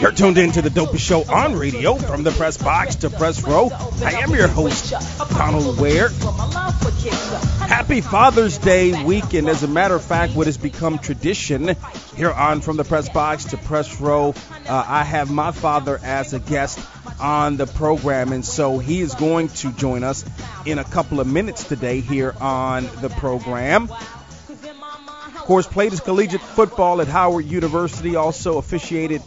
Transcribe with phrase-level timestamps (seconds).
[0.00, 3.42] You're tuned in to the dopest show on radio from the press box to press
[3.42, 3.68] row.
[4.04, 4.94] I am your host,
[5.30, 6.10] Donald Ware.
[7.66, 9.48] Happy Father's Day weekend.
[9.48, 11.74] As a matter of fact, what has become tradition
[12.14, 14.34] here on From the Press Box to Press Row,
[14.68, 16.78] uh, I have my father as a guest
[17.20, 20.24] on the program, and so he is going to join us
[20.64, 23.90] in a couple of minutes today here on the program.
[23.90, 29.22] Of course, played his collegiate football at Howard University, also officiated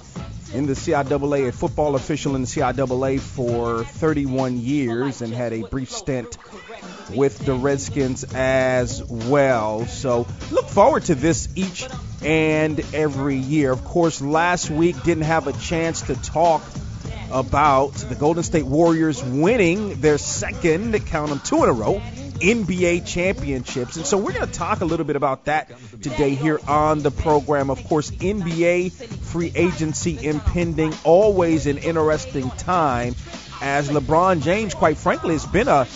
[0.53, 5.63] in the CIAA, a football official in the CIAA for 31 years, and had a
[5.63, 6.37] brief stint
[7.15, 9.85] with the Redskins as well.
[9.85, 11.87] So look forward to this each
[12.23, 13.71] and every year.
[13.71, 16.61] Of course, last week didn't have a chance to talk
[17.31, 22.01] about the Golden State Warriors winning their second, count them two in a row,
[22.41, 23.95] NBA championships.
[23.95, 25.71] And so we're going to talk a little bit about that
[26.01, 27.69] today here on the program.
[27.69, 33.15] Of course, NBA free agency impending, always an interesting time
[33.61, 35.87] as LeBron James, quite frankly, has been a,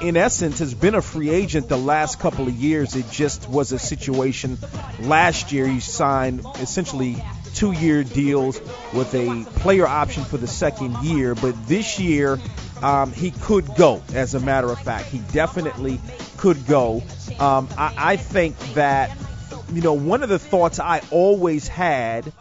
[0.00, 2.94] in essence, has been a free agent the last couple of years.
[2.94, 4.56] It just was a situation
[5.00, 5.66] last year.
[5.66, 7.16] He signed essentially
[7.54, 8.60] two year deals
[8.94, 12.38] with a player option for the second year, but this year
[12.82, 15.06] um, he could go, as a matter of fact.
[15.06, 16.00] He definitely
[16.36, 17.02] could go.
[17.40, 19.10] Um, I, I think that,
[19.72, 22.32] you know, one of the thoughts I always had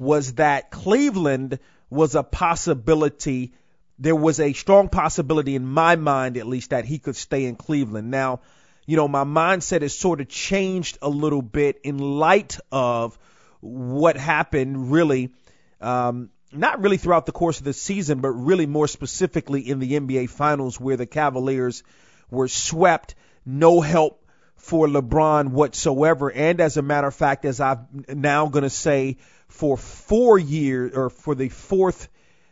[0.00, 1.58] was that Cleveland
[1.90, 3.52] was a possibility.
[3.98, 7.54] There was a strong possibility in my mind, at least, that he could stay in
[7.54, 8.10] Cleveland.
[8.10, 8.40] Now,
[8.86, 13.18] you know, my mindset has sort of changed a little bit in light of
[13.60, 15.34] what happened really,
[15.82, 19.92] um, not really throughout the course of the season, but really more specifically in the
[19.92, 21.82] NBA Finals where the Cavaliers
[22.30, 24.24] were swept, no help
[24.56, 26.32] for LeBron whatsoever.
[26.32, 29.18] And as a matter of fact, as I'm now going to say,
[29.50, 32.08] for four years or for the fourth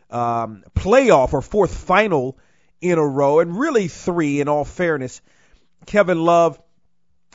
[0.09, 2.37] um, playoff or fourth final
[2.81, 5.21] in a row, and really three in all fairness,
[5.85, 6.61] Kevin Love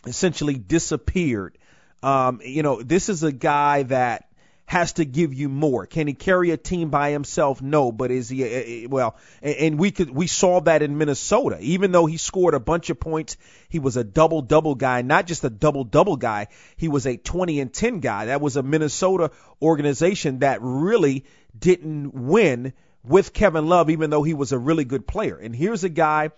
[0.06, 1.58] essentially disappeared.
[2.02, 4.28] Um, you know, this is a guy that
[4.66, 5.86] has to give you more.
[5.86, 7.60] Can he carry a team by himself?
[7.60, 8.44] No, but is he?
[8.44, 11.58] Uh, uh, well, and we could we saw that in Minnesota.
[11.60, 13.36] Even though he scored a bunch of points,
[13.68, 16.48] he was a double double guy, not just a double double guy.
[16.76, 18.26] He was a 20 and 10 guy.
[18.26, 19.30] That was a Minnesota
[19.60, 21.24] organization that really
[21.58, 22.72] didn't win
[23.04, 25.36] with Kevin Love, even though he was a really good player.
[25.36, 26.30] And here's a guy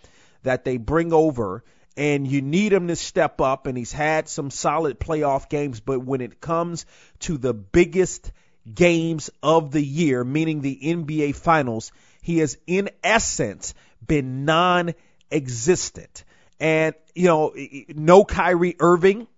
[0.42, 1.62] that they bring over
[1.96, 6.00] and you need him to step up and he's had some solid playoff games but
[6.00, 6.86] when it comes
[7.20, 8.32] to the biggest
[8.72, 11.92] games of the year meaning the NBA finals
[12.26, 13.72] he has in essence
[14.04, 16.24] been non-existent.
[16.58, 17.54] And you know
[17.94, 19.28] no Kyrie Irving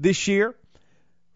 [0.00, 0.56] this year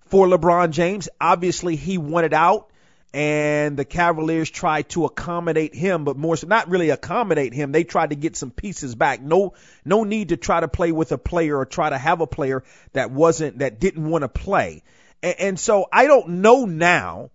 [0.06, 1.08] for LeBron James.
[1.20, 2.69] Obviously he wanted out
[3.12, 7.72] and the Cavaliers tried to accommodate him, but more so not really accommodate him.
[7.72, 9.20] They tried to get some pieces back.
[9.20, 9.54] No,
[9.84, 12.62] no need to try to play with a player or try to have a player
[12.92, 14.84] that wasn't, that didn't want to play.
[15.22, 17.30] And, and so I don't know now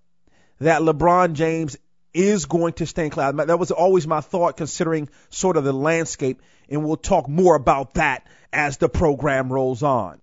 [0.60, 1.78] that LeBron James
[2.14, 3.36] is going to stay in Cloud.
[3.36, 6.42] That was always my thought considering sort of the landscape.
[6.70, 10.22] And we'll talk more about that as the program rolls on.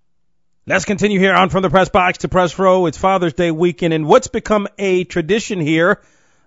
[0.65, 2.87] Let's continue here on from the press box to press row.
[2.87, 6.01] It's Father's Day weekend, and what's become a tradition here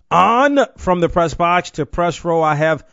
[0.09, 2.41] on from the press box to press row.
[2.41, 2.87] I have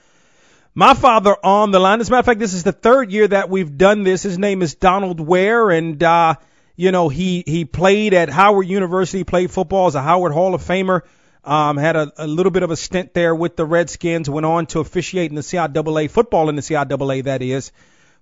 [0.74, 2.00] my father on the line.
[2.00, 4.24] As a matter of fact, this is the third year that we've done this.
[4.24, 6.34] His name is Donald Ware, and uh,
[6.74, 10.62] you know he he played at Howard University, played football as a Howard Hall of
[10.62, 11.02] Famer.
[11.44, 14.28] Um, had a, a little bit of a stint there with the Redskins.
[14.28, 17.70] Went on to officiate in the CIAA football in the CIAA, that is,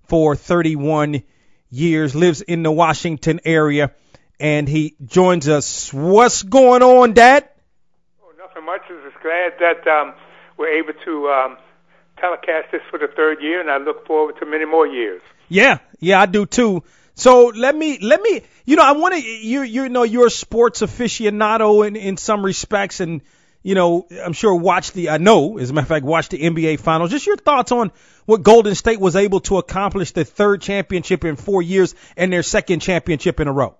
[0.03, 1.23] for 31 years,
[1.71, 3.91] lives in the Washington area,
[4.39, 5.93] and he joins us.
[5.93, 7.47] What's going on, Dad?
[8.23, 8.81] Oh, nothing much.
[8.87, 10.13] Just glad that um,
[10.57, 11.57] we're able to um,
[12.17, 15.21] telecast this for the third year, and I look forward to many more years.
[15.47, 16.83] Yeah, yeah, I do too.
[17.13, 20.31] So let me let me you know I want to you you know you're a
[20.31, 23.21] sports aficionado in in some respects and
[23.63, 26.39] you know I'm sure watch the I know as a matter of fact watch the
[26.39, 27.11] NBA finals.
[27.11, 27.91] Just your thoughts on
[28.25, 32.43] what Golden State was able to accomplish the third championship in four years and their
[32.43, 33.75] second championship in a row.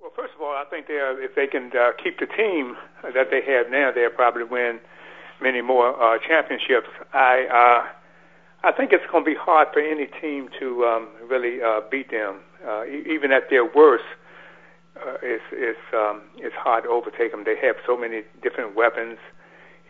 [0.00, 2.76] Well, first of all, I think they are, if they can uh, keep the team
[3.02, 4.80] that they have now, they'll probably win
[5.40, 6.88] many more uh, championships.
[7.12, 7.88] I uh,
[8.62, 12.10] I think it's going to be hard for any team to um, really uh, beat
[12.10, 14.04] them, uh, e- even at their worst.
[14.96, 17.44] Uh, it's it's um, it's hard to overtake them.
[17.44, 19.18] They have so many different weapons.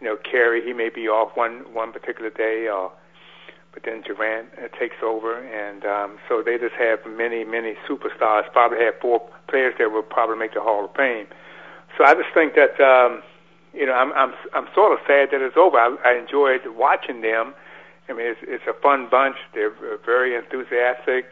[0.01, 2.93] You know, Curry he may be off one one particular day, or
[3.73, 8.51] but then Durant uh, takes over, and um, so they just have many many superstars.
[8.53, 11.27] Probably have four players that will probably make the Hall of Fame.
[11.97, 13.23] So I just think that um,
[13.73, 15.79] you know I'm I'm I'm sort of sad that it's over.
[15.79, 17.55] I, I enjoyed watching them
[18.11, 19.37] I mean, it's, it's a fun bunch.
[19.55, 19.73] They're
[20.05, 21.27] very enthusiastic,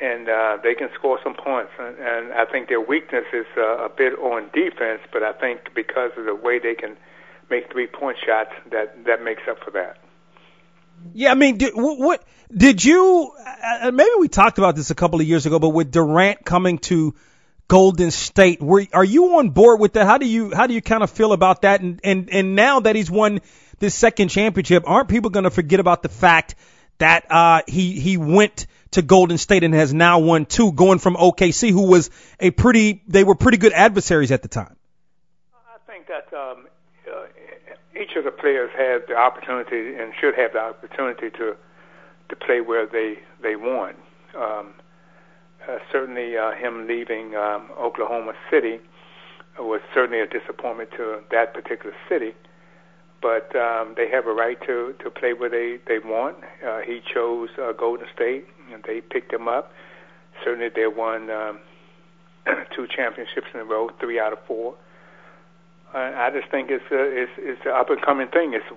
[0.00, 1.72] and uh, they can score some points.
[1.78, 5.74] And, and I think their weakness is uh, a bit on defense, but I think
[5.74, 6.96] because of the way they can
[7.48, 9.98] make three-point shots, that that makes up for that.
[11.12, 13.30] Yeah, I mean, did, what, did you?
[13.38, 16.78] Uh, maybe we talked about this a couple of years ago, but with Durant coming
[16.78, 17.14] to
[17.68, 20.06] Golden State, were, are you on board with that?
[20.06, 21.80] How do you how do you kind of feel about that?
[21.80, 23.40] And and and now that he's won
[23.78, 26.54] this second championship, aren't people going to forget about the fact
[26.98, 31.16] that uh, he he went to Golden State and has now won two, going from
[31.16, 32.10] OKC, who was
[32.40, 34.76] a pretty they were pretty good adversaries at the time.
[35.54, 36.66] I think that um,
[37.06, 37.26] uh,
[38.00, 41.56] each of the players had the opportunity and should have the opportunity to
[42.28, 43.94] to play where they they won.
[44.36, 44.74] Um,
[45.68, 48.78] uh, certainly, uh, him leaving um, Oklahoma City
[49.58, 52.34] was certainly a disappointment to that particular city
[53.26, 56.36] but um, they have a right to to play where they they want.
[56.64, 59.72] Uh, he chose uh, Golden State, and they picked him up.
[60.44, 61.58] Certainly, they won um,
[62.76, 64.76] two championships in a row, three out of four.
[65.92, 68.54] Uh, I just think it's a, it's it's an up and coming thing.
[68.54, 68.70] It's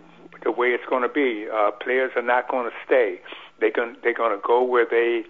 [0.43, 1.45] the way it's going to be.
[1.47, 3.21] Uh, players are not going to stay.
[3.61, 5.25] They going they're going to go where they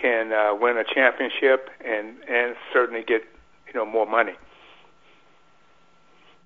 [0.00, 3.20] can uh, win a championship and and certainly get
[3.66, 4.36] you know more money.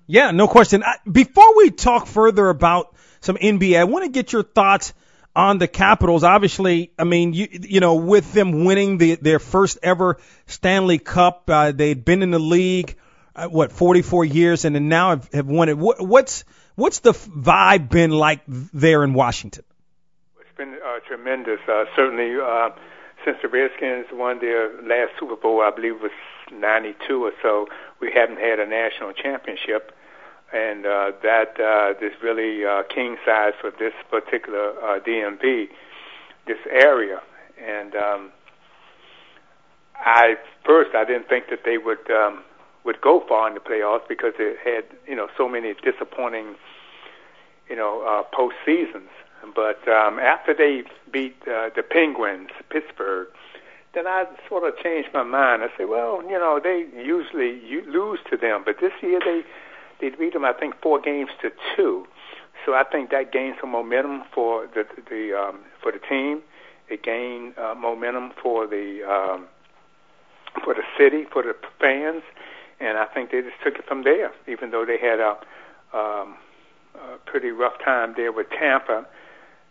[0.07, 0.83] Yeah, no question.
[1.11, 4.93] Before we talk further about some NBA, I want to get your thoughts
[5.35, 6.23] on the Capitals.
[6.23, 11.49] Obviously, I mean, you, you know, with them winning the, their first ever Stanley Cup,
[11.49, 12.95] uh, they'd been in the league,
[13.35, 15.77] uh, what, 44 years, and then now have, have won it.
[15.77, 19.63] What, what's what's the vibe been like there in Washington?
[20.39, 21.59] It's been uh, tremendous.
[21.67, 22.69] Uh, certainly, uh,
[23.25, 26.11] since the Redskins won their last Super Bowl, I believe it was
[26.51, 27.67] 92 or so,
[28.05, 29.91] we haven't had a national championship.
[30.53, 35.67] And uh, that uh, is really uh, king size for this particular uh, DMV,
[36.45, 37.19] this area.
[37.59, 38.31] And um,
[39.95, 42.43] I first I didn't think that they would um,
[42.85, 46.55] would go far in the playoffs because they had you know so many disappointing
[47.67, 49.09] you know uh, post seasons.
[49.55, 53.27] But um, after they beat uh, the Penguins, Pittsburgh,
[53.95, 55.63] then I sort of changed my mind.
[55.63, 59.41] I said, well, you know, they usually lose to them, but this year they
[60.01, 62.05] they beat them, I think, four games to two.
[62.65, 66.41] So I think that gained some momentum for the the um, for the team.
[66.89, 69.47] It gained uh, momentum for the um,
[70.63, 72.23] for the city, for the fans,
[72.79, 74.31] and I think they just took it from there.
[74.47, 75.37] Even though they had a,
[75.93, 76.35] um,
[76.95, 79.05] a pretty rough time there with Tampa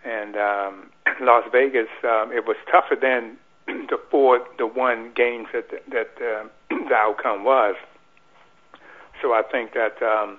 [0.04, 0.90] and um,
[1.20, 6.44] Las Vegas, um, it was tougher than the four, the one games that that uh,
[6.88, 7.76] the outcome was.
[9.22, 10.38] So I think that um,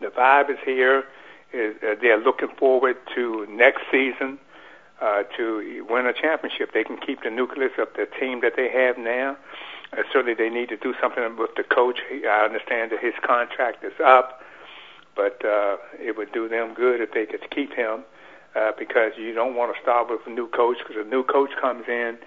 [0.00, 1.04] the vibe is here.
[1.52, 4.38] Is, uh, they're looking forward to next season
[5.00, 6.72] uh, to win a championship.
[6.74, 9.38] They can keep the nucleus of the team that they have now.
[9.92, 12.00] Uh, certainly, they need to do something with the coach.
[12.10, 14.42] I understand that his contract is up,
[15.16, 18.04] but uh, it would do them good if they could keep him
[18.78, 21.84] because you don't want to start with a new coach because a new coach comes
[21.88, 22.18] in,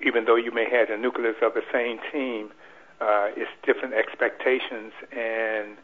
[0.00, 2.50] even though you may have the nucleus of the same team,
[3.00, 5.76] uh, it's different expectations, and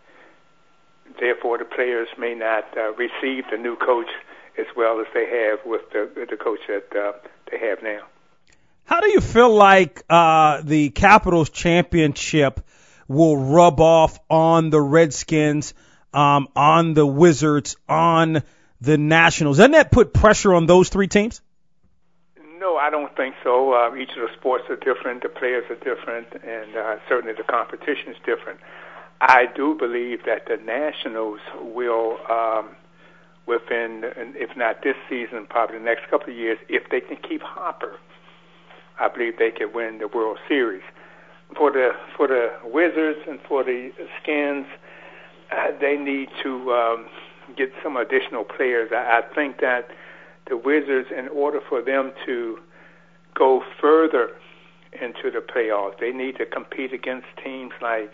[1.19, 4.09] therefore the players may not uh, receive the new coach
[4.59, 7.13] as well as they have with the, the coach that uh,
[7.51, 8.03] they have now.
[8.85, 12.61] How do you feel like uh, the Capitals championship
[13.07, 15.75] will rub off on the Redskins,
[16.13, 18.43] um, on the Wizards, on
[18.81, 19.59] the Nationals?
[19.59, 21.41] Doesn't that put pressure on those three teams?
[22.59, 23.73] No, I don't think so.
[23.73, 27.45] Uh, each of the sports are different, the players are different, and uh, certainly the
[27.45, 28.61] competition is different.
[29.21, 32.71] I do believe that the Nationals will um,
[33.49, 34.03] within,
[34.37, 37.99] if not this season, probably the next couple of years, if they can keep Harper,
[39.01, 40.83] I believe they can win the World Series.
[41.57, 44.67] For the for the Wizards and for the Skins,
[45.51, 47.09] uh, they need to um,
[47.57, 48.91] get some additional players.
[48.93, 49.89] I, I think that
[50.49, 52.59] the Wizards, in order for them to
[53.35, 54.31] go further
[54.93, 58.11] into the playoffs, they need to compete against teams like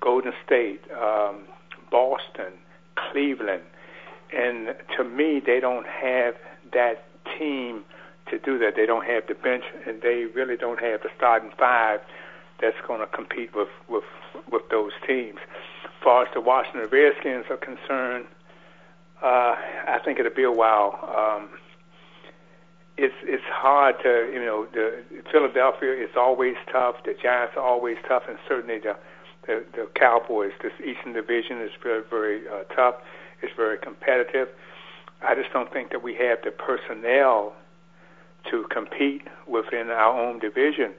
[0.00, 1.44] Golden State, um,
[1.90, 2.52] Boston,
[2.96, 3.62] Cleveland,
[4.36, 6.34] and to me, they don't have
[6.72, 7.04] that
[7.38, 7.84] team
[8.30, 8.74] to do that.
[8.74, 12.00] They don't have the bench, and they really don't have the starting five
[12.60, 14.04] that's going to compete with with
[14.50, 15.38] with those teams.
[15.84, 18.26] As far as the Washington Redskins are concerned,
[19.22, 19.54] uh,
[19.88, 20.98] I think it'll be a while.
[21.16, 21.48] Um,
[22.96, 25.02] it's it's hard to you know the
[25.32, 26.96] Philadelphia is always tough.
[27.04, 28.96] The Giants are always tough, and certainly the
[29.46, 30.52] the, the Cowboys.
[30.62, 32.96] This Eastern Division is very very uh, tough.
[33.42, 34.48] It's very competitive.
[35.22, 37.54] I just don't think that we have the personnel
[38.50, 40.92] to compete within our own division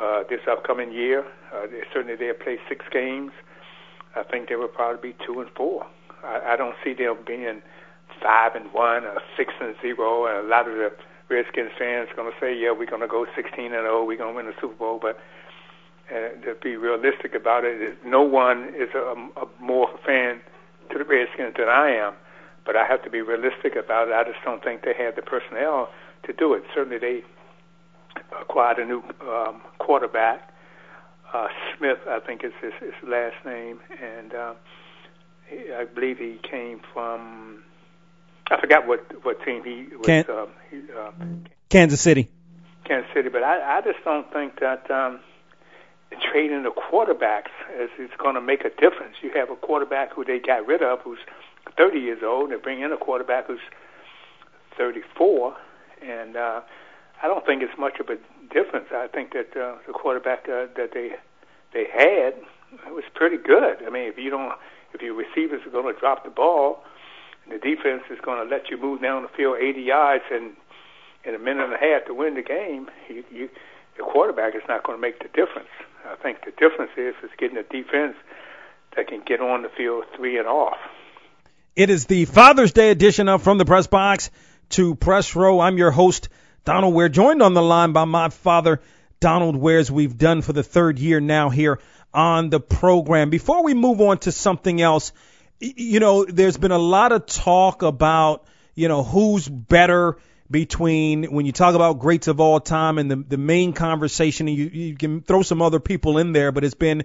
[0.00, 1.24] uh, this upcoming year.
[1.54, 3.32] Uh, certainly, they'll play six games.
[4.16, 5.86] I think they will probably be two and four.
[6.24, 7.62] I, I don't see them being
[8.22, 10.26] five and one or six and zero.
[10.26, 10.92] And a lot of the
[11.28, 14.04] Redskins fans are going to say, "Yeah, we're going to go 16 and 0.
[14.04, 15.18] We're going to win the Super Bowl." But
[16.10, 20.40] uh, to be realistic about it, no one is a, a more fan
[20.90, 22.14] to the Redskins than I am.
[22.64, 24.14] But I have to be realistic about it.
[24.14, 25.88] I just don't think they have the personnel
[26.26, 26.62] to do it.
[26.74, 27.22] Certainly, they
[28.40, 30.48] acquired a new um, quarterback.
[31.32, 34.54] Uh, Smith, I think is his, his last name, and uh,
[35.52, 37.62] I believe he came from.
[38.50, 40.06] I forgot what what team he was.
[40.06, 41.10] Can- um, he, uh,
[41.68, 42.28] Kansas City.
[42.84, 45.20] Kansas City, but I, I just don't think that um,
[46.32, 49.16] trading the quarterbacks is, is going to make a difference.
[49.22, 51.20] You have a quarterback who they got rid of, who's
[51.76, 53.60] 30 years old, and they bring in a quarterback who's
[54.76, 55.56] 34,
[56.02, 56.60] and uh,
[57.22, 58.16] I don't think it's much of a
[58.52, 58.88] difference.
[58.92, 61.12] I think that uh, the quarterback uh, that they
[61.72, 62.34] they had
[62.90, 63.78] was pretty good.
[63.86, 64.52] I mean, if you don't,
[64.94, 66.82] if your receivers are going to drop the ball,
[67.44, 70.52] and the defense is going to let you move down the field 80 yards and
[71.24, 73.48] in a minute and a half to win the game, you, you
[73.96, 75.68] the quarterback is not going to make the difference.
[76.04, 78.16] I think the difference is is getting a defense
[78.96, 80.78] that can get on the field three and off.
[81.76, 84.30] It is the Father's Day edition of From the Press Box
[84.70, 85.60] to Press Row.
[85.60, 86.28] I'm your host,
[86.64, 88.80] Donald Ware, joined on the line by my father,
[89.20, 91.78] Donald Ware, as we've done for the third year now here
[92.14, 93.30] on the program.
[93.30, 95.12] Before we move on to something else,
[95.60, 100.16] you know, there's been a lot of talk about, you know, who's better
[100.50, 104.66] between when you talk about greats of all time and the, the main conversation, you,
[104.66, 107.04] you can throw some other people in there, but it's been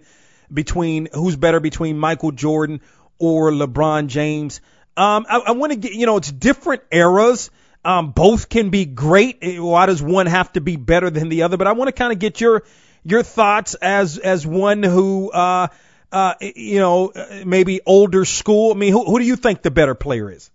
[0.53, 2.81] between who's better between Michael Jordan
[3.17, 4.59] or LeBron James.
[4.97, 7.49] Um, I, I want to get, you know, it's different eras.
[7.85, 9.37] Um, both can be great.
[9.41, 11.55] Why does one have to be better than the other?
[11.55, 12.63] But I want to kind of get your
[13.07, 15.67] your thoughts as as one who, uh,
[16.11, 17.13] uh, you know,
[17.45, 18.71] maybe older school.
[18.71, 20.51] I mean, who, who do you think the better player is?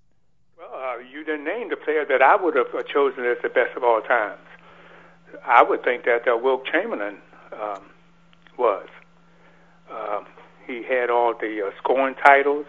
[0.58, 3.76] Well, uh, you didn't name the player that I would have chosen as the best
[3.76, 4.38] of all times.
[5.46, 7.16] I would think that uh, Wilt Chamberlain
[7.52, 7.82] um,
[8.58, 8.86] was.
[9.90, 10.26] Um,
[10.66, 12.66] he had all the uh, scoring titles.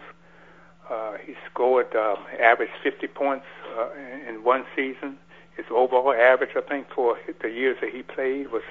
[0.90, 3.46] Uh, he scored um, average 50 points
[3.78, 3.88] uh,
[4.28, 5.18] in one season.
[5.56, 8.62] His overall average, I think, for the years that he played was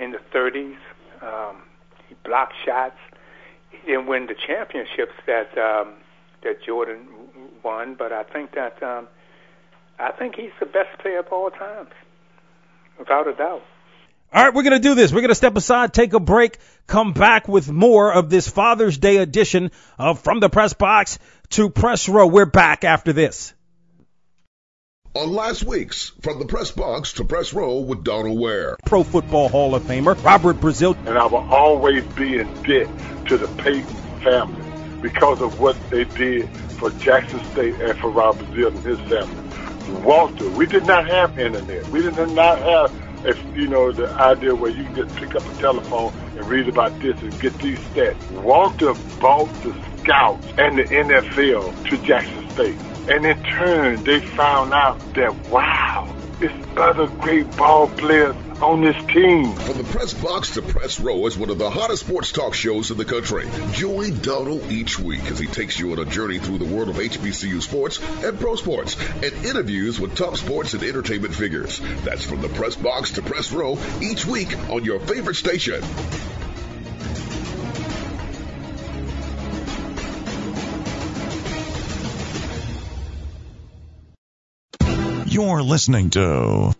[0.00, 0.76] in the 30s.
[1.22, 1.62] Um,
[2.08, 2.98] he blocked shots.
[3.70, 5.94] He didn't win the championships that um,
[6.42, 7.06] that Jordan
[7.62, 9.08] won, but I think that um,
[9.98, 11.90] I think he's the best player of all times,
[12.98, 13.62] without a doubt.
[14.32, 15.12] All right, we're going to do this.
[15.12, 18.98] We're going to step aside, take a break, come back with more of this Father's
[18.98, 21.18] Day edition of From the Press Box
[21.50, 22.26] to Press Row.
[22.26, 23.54] We're back after this.
[25.16, 28.76] On last week's From the Press Box to Press Row with Donald Ware.
[28.84, 30.94] Pro Football Hall of Famer Robert Brazile.
[31.06, 32.86] And I will always be in debt
[33.28, 38.36] to the Payton family because of what they did for Jackson State and for Rob
[38.36, 40.02] Brazile and his family.
[40.02, 41.88] Walter, we did not have internet.
[41.88, 45.42] We did not have if you know the idea where you can just pick up
[45.50, 48.30] a telephone and read about this and get these stats.
[48.42, 52.76] Walter bought the scouts and the NFL to Jackson State.
[53.08, 58.96] And in turn, they found out that, wow, it's other great ball players on this
[59.06, 59.52] team.
[59.54, 62.90] From the press box to press row is one of the hottest sports talk shows
[62.90, 63.46] in the country.
[63.72, 66.96] Join Donald each week as he takes you on a journey through the world of
[66.96, 71.80] HBCU sports and pro sports and interviews with top sports and entertainment figures.
[72.02, 75.82] That's from the press box to press row each week on your favorite station.
[85.36, 86.72] You're listening to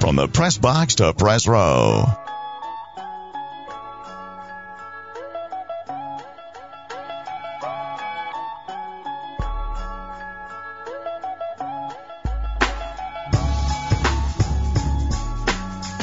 [0.00, 2.04] From the Press Box to Press Row.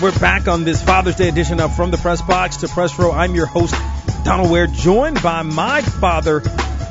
[0.02, 3.12] We're back on this Father's Day edition of From the Press Box to Press Row.
[3.12, 3.76] I'm your host,
[4.24, 6.42] Donald Ware, joined by my father,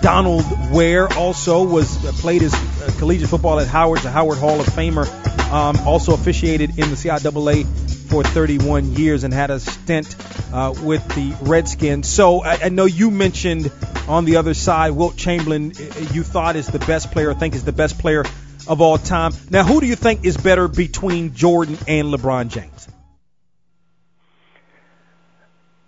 [0.06, 1.12] Donald Ware.
[1.14, 5.04] Also was uh, played his uh, collegiate football at Howard's a Howard Hall of Famer.
[5.50, 7.66] Um, also officiated in the CIAA
[8.08, 10.14] for 31 years and had a stint
[10.52, 12.08] uh, with the Redskins.
[12.08, 13.72] So I, I, know you mentioned
[14.06, 15.72] on the other side, Wilt Chamberlain,
[16.12, 18.24] you thought is the best player, think is the best player
[18.68, 19.32] of all time.
[19.50, 22.88] Now, who do you think is better between Jordan and LeBron James?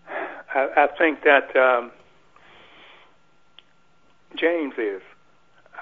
[0.09, 1.93] I, I think that um,
[4.39, 5.03] James is.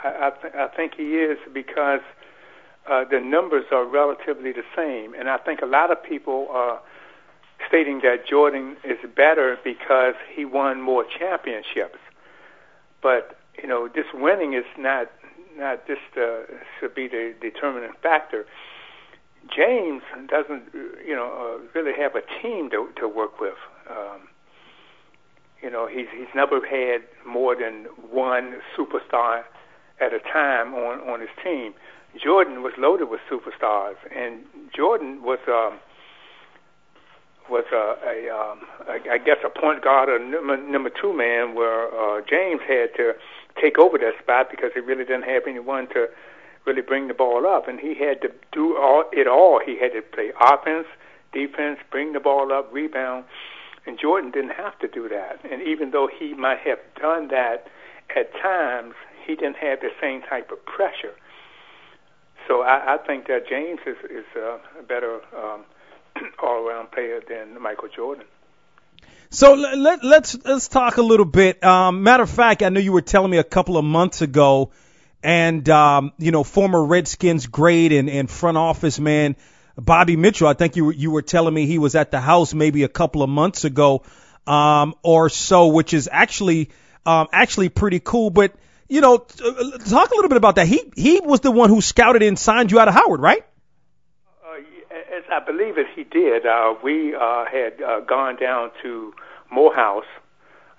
[0.05, 2.01] I, I, th- I think he is because
[2.89, 6.81] uh, the numbers are relatively the same, and I think a lot of people are
[7.69, 11.99] stating that Jordan is better because he won more championships.
[13.03, 15.11] But you know, this winning is not
[15.57, 16.43] not just uh,
[16.79, 18.47] should be the determining factor.
[19.55, 20.65] James doesn't,
[21.07, 23.55] you know, uh, really have a team to to work with.
[23.89, 24.29] Um,
[25.63, 29.43] you know, he's he's never had more than one superstar
[30.01, 31.75] at a time on on his team.
[32.23, 34.41] Jordan was loaded with superstars, and
[34.75, 35.79] Jordan was um,
[37.51, 41.55] was a, a, um, a I guess a point guard or number, number two man,
[41.55, 43.13] where uh, James had to
[43.61, 46.09] take over that spot because he really didn't have anyone to
[46.67, 49.61] really bring the ball up, and he had to do all it all.
[49.65, 50.87] He had to play offense,
[51.33, 53.25] defense, bring the ball up, rebound.
[53.87, 55.41] And Jordan didn't have to do that.
[55.51, 57.69] And even though he might have done that
[58.15, 58.95] at times,
[59.27, 61.15] he didn't have the same type of pressure.
[62.49, 65.65] So I, I think that James is, is a better um,
[66.43, 68.25] all-around player than Michael Jordan.
[69.31, 71.63] So let, let's let's talk a little bit.
[71.63, 74.71] Um, matter of fact, I know you were telling me a couple of months ago,
[75.23, 79.35] and um, you know, former Redskins great and, and front office man
[79.77, 80.49] Bobby Mitchell.
[80.49, 83.23] I think you you were telling me he was at the house maybe a couple
[83.23, 84.03] of months ago,
[84.47, 86.71] um, or so, which is actually
[87.05, 88.31] um, actually pretty cool.
[88.31, 88.55] But
[88.89, 90.67] you know, talk a little bit about that.
[90.67, 93.45] He he was the one who scouted and signed you out of Howard, right?
[94.45, 94.59] Uh,
[95.17, 96.47] as I believe it, he did.
[96.47, 99.13] Uh, we uh, had uh, gone down to
[99.51, 100.07] Morehouse,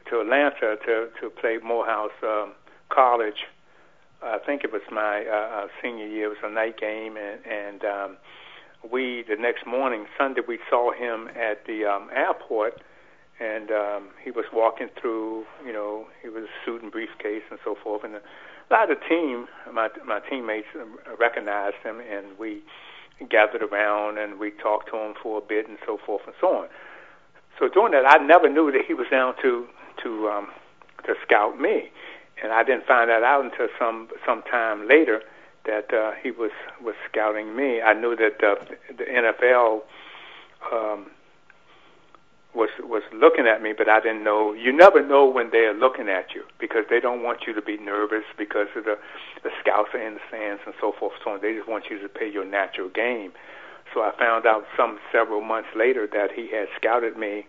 [0.10, 2.54] to Atlanta, to to play Morehouse um,
[2.90, 3.46] College.
[4.24, 6.26] I think it was my uh, uh senior year.
[6.26, 8.18] It was a night game, and, and um,
[8.90, 12.82] we the next morning, Sunday, we saw him at the um, airport,
[13.40, 15.46] and um, he was walking through.
[15.66, 18.22] You know, he was a suit and briefcase and so forth, and a
[18.72, 22.62] lot of the team, my my teammates, um, recognized him, and we
[23.30, 26.48] gathered around and we talked to him for a bit and so forth and so
[26.56, 26.68] on.
[27.58, 29.68] So during that, I never knew that he was down to
[30.04, 30.48] to um,
[31.06, 31.90] to scout me,
[32.44, 35.22] and I didn't find that out until some some time later
[35.68, 36.52] that uh, he was
[36.82, 37.82] was scouting me.
[37.82, 38.56] I knew that uh,
[38.98, 39.82] the NFL
[40.72, 41.12] um,
[42.56, 44.54] was was looking at me, but I didn't know.
[44.54, 47.62] You never know when they are looking at you because they don't want you to
[47.62, 48.98] be nervous because of the
[49.44, 51.14] the scouts are in the stands and so forth.
[51.24, 51.42] So on.
[51.42, 53.34] They just want you to play your natural game.
[53.94, 57.46] So I found out some several months later that he had scouted me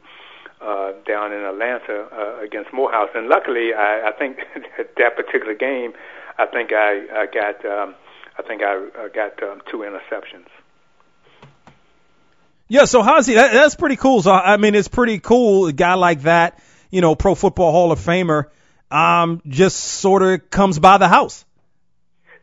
[0.60, 4.38] uh, down in Atlanta uh, against Morehouse, and luckily, I, I think
[4.98, 5.92] that particular game,
[6.38, 7.64] I think I, I got.
[7.64, 7.94] Um,
[8.38, 10.46] I think I uh, got um, two interceptions.
[12.68, 14.22] Yeah, so Hazi, that, that's pretty cool.
[14.22, 15.66] So I mean, it's pretty cool.
[15.66, 18.46] A guy like that, you know, Pro Football Hall of Famer,
[18.90, 21.44] um, just sort of comes by the house.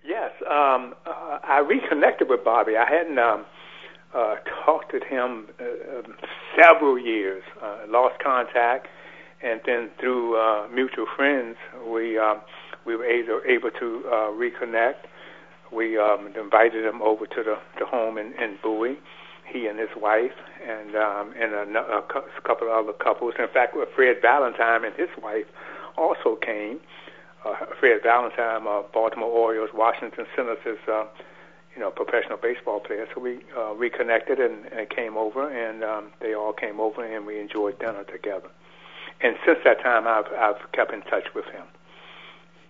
[0.03, 2.75] Yes, um, uh, I reconnected with Bobby.
[2.75, 3.45] I hadn't um,
[4.13, 6.15] uh, talked to him uh, um,
[6.59, 7.43] several years.
[7.61, 8.87] Uh, lost contact,
[9.41, 11.55] and then through uh, mutual friends,
[11.87, 12.35] we uh,
[12.83, 15.05] we were able, able to uh, reconnect
[15.75, 18.97] we um, invited him over to the, the home in, in Bowie,
[19.45, 20.33] he and his wife,
[20.65, 23.33] and um, and a, a couple of other couples.
[23.37, 25.45] In fact, Fred Valentine and his wife
[25.97, 26.79] also came.
[27.45, 31.05] Uh, Fred Valentine, uh, Baltimore Orioles, Washington Senators, uh,
[31.75, 33.05] you know, professional baseball player.
[33.13, 37.25] So we uh, reconnected and, and came over, and um, they all came over, and
[37.27, 38.49] we enjoyed dinner together.
[39.21, 41.65] And since that time, I've I've kept in touch with him.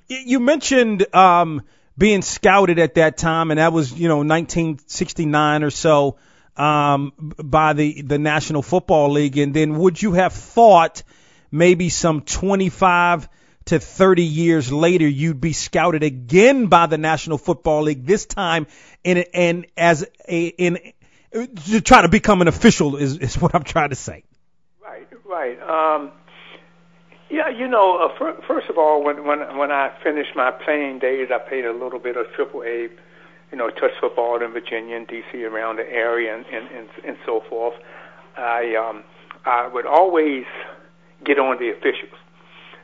[0.08, 1.64] You mentioned um,
[1.98, 6.18] being scouted at that time, and that was you know 1969 or so
[6.58, 9.38] um, by the the National Football League.
[9.38, 11.04] And then would you have thought
[11.52, 13.30] maybe some 25,
[13.66, 18.68] to 30 years later, you'd be scouted again by the National Football League, this time
[19.04, 20.78] in, in as a, in,
[21.32, 24.24] to try to become an official is, is what I'm trying to say.
[24.82, 25.60] Right, right.
[25.62, 26.12] Um,
[27.30, 31.00] yeah, you know, uh, for, first of all, when when when I finished my playing
[31.00, 32.88] days, I played a little bit of Triple A,
[33.52, 35.44] you know, touch football in Virginia and D.C.
[35.44, 37.74] around the area and and and, and so forth.
[38.38, 39.04] I um,
[39.46, 40.46] I would always
[41.26, 42.20] get on the officials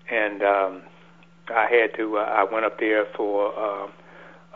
[0.09, 0.81] And um,
[1.49, 3.87] I had to, uh, I went up there for uh,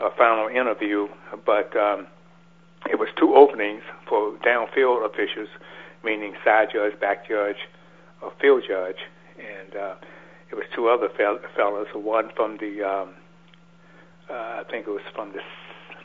[0.00, 1.08] a final interview,
[1.44, 2.06] but um,
[2.88, 5.48] it was two openings for downfield officials,
[6.04, 7.56] meaning side judge, back judge,
[8.22, 8.96] or field judge,
[9.38, 9.94] and uh,
[10.50, 11.86] it was two other fel- fellows.
[11.94, 13.14] One from the, um,
[14.28, 15.40] uh, I think it was from the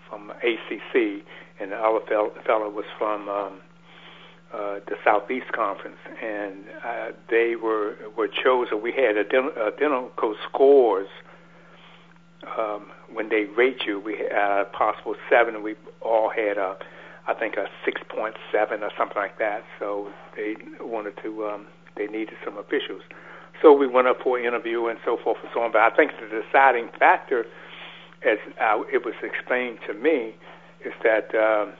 [0.09, 1.23] from ACC,
[1.59, 3.61] and the other fel- fellow was from um,
[4.53, 8.81] uh, the Southeast Conference, and uh, they were were chosen.
[8.81, 11.07] We had identical scores
[12.57, 13.99] um, when they rate you.
[13.99, 16.77] We had a possible seven, we all had a,
[17.27, 19.63] I think a six point seven or something like that.
[19.79, 23.01] So they wanted to, um, they needed some officials.
[23.61, 25.71] So we went up for an interview and so forth and so on.
[25.71, 27.45] But I think the deciding factor,
[28.25, 30.35] as uh, it was explained to me,
[30.83, 31.73] is that um,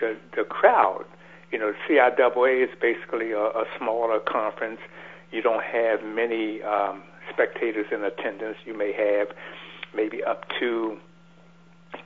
[0.00, 1.04] the the crowd.
[1.50, 4.80] You know, CIAA is basically a, a smaller conference.
[5.30, 7.02] You don't have many um,
[7.32, 8.56] spectators in attendance.
[8.64, 9.28] You may have
[9.94, 10.98] maybe up to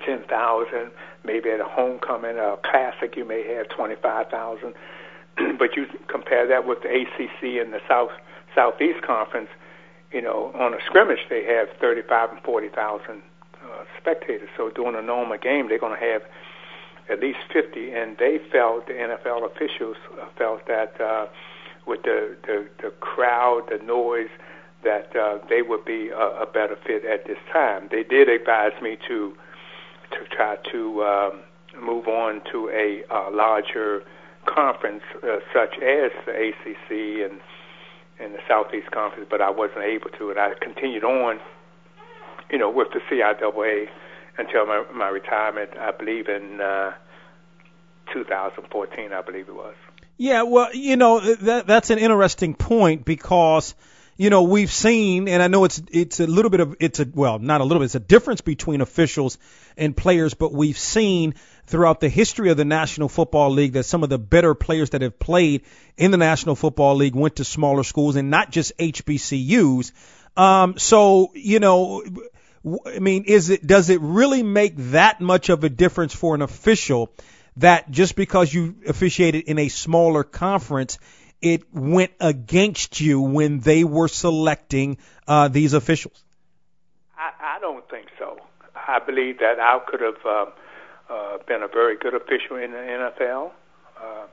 [0.05, 0.91] 10,000.
[1.25, 4.75] Maybe at a homecoming, or a classic, you may have 25,000.
[5.59, 8.11] but you compare that with the ACC and the South
[8.55, 9.49] Southeast Conference,
[10.13, 13.23] you know, on a scrimmage they have 35 and 40,000
[13.63, 14.49] uh, spectators.
[14.57, 16.23] So during a normal game, they're going to have
[17.11, 17.93] at least 50.
[17.93, 19.97] And they felt the NFL officials
[20.37, 21.27] felt that uh,
[21.87, 24.29] with the, the the crowd, the noise,
[24.85, 27.89] that uh, they would be a, a better fit at this time.
[27.91, 29.35] They did advise me to
[30.13, 31.41] to try to um,
[31.83, 34.03] move on to a uh, larger
[34.47, 37.41] conference uh, such as the ACC and
[38.21, 41.41] in the Southeast Conference, but I wasn't able to, and I continued on,
[42.51, 43.89] you know, with the CIAA
[44.37, 45.71] until my, my retirement.
[45.79, 46.93] I believe in uh,
[48.13, 49.75] 2014, I believe it was.
[50.17, 53.75] Yeah, well, you know, that that's an interesting point because
[54.19, 57.07] you know, we've seen, and I know it's it's a little bit of it's a
[57.15, 59.39] well, not a little bit, it's a difference between officials
[59.77, 64.03] and players, but we've seen throughout the history of the National Football League that some
[64.03, 65.63] of the better players that have played
[65.97, 69.93] in the National Football League went to smaller schools and not just HBCUs.
[70.37, 72.03] Um, so you know,
[72.87, 76.43] I mean, is it does it really make that much of a difference for an
[76.43, 77.13] official?
[77.59, 80.99] That just because you officiated in a smaller conference,
[81.41, 86.23] it went against you when they were selecting uh, these officials?
[87.17, 88.39] I, I don't think so.
[88.75, 90.47] I believe that I could have uh,
[91.11, 93.53] uh, been a very good official in the NFL.
[94.01, 94.27] Uh,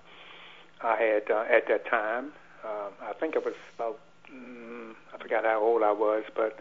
[0.81, 2.31] I had uh, at that time.
[2.63, 3.99] Uh, I think I was about.
[4.31, 6.59] Mm, I forgot how old I was, but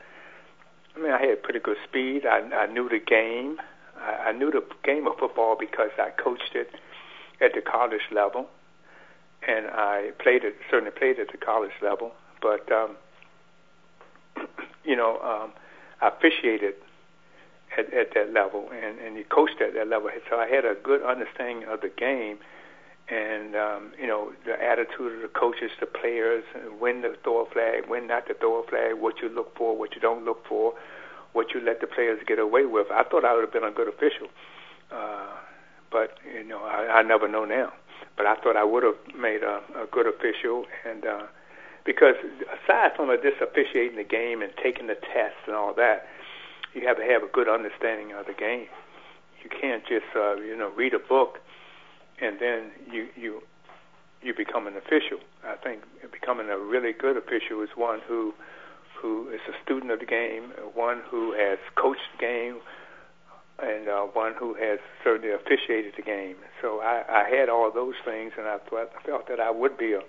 [0.96, 2.26] I mean I had pretty good speed.
[2.26, 3.58] I, I knew the game.
[3.98, 6.70] I, I knew the game of football because I coached it
[7.40, 8.48] at the college level
[9.46, 12.96] and I played it certainly played at the college level, but um,
[14.84, 15.52] you know um,
[16.00, 16.74] I officiated
[17.78, 20.10] at, at that level, and and you coached at that level.
[20.30, 22.38] So I had a good understanding of the game,
[23.08, 26.44] and um, you know the attitude of the coaches, the players,
[26.78, 29.76] when to throw a flag, when not to throw a flag, what you look for,
[29.76, 30.74] what you don't look for,
[31.32, 32.86] what you let the players get away with.
[32.90, 34.28] I thought I would have been a good official,
[34.90, 35.36] uh,
[35.90, 37.72] but you know I, I never know now.
[38.16, 41.26] But I thought I would have made a, a good official, and uh,
[41.84, 42.14] because
[42.46, 46.06] aside from just officiating the game and taking the tests and all that,
[46.74, 48.66] you have to have a good understanding of the game.
[49.42, 51.38] You can't just uh, you know read a book
[52.20, 53.42] and then you you
[54.22, 55.18] you become an official.
[55.44, 58.32] I think becoming a really good official is one who
[59.00, 62.56] who is a student of the game, one who has coached the game,
[63.62, 66.36] and uh, one who has certainly officiated the game.
[66.60, 69.92] So I, I had all those things, and I, thought, felt that I would be
[69.92, 70.00] a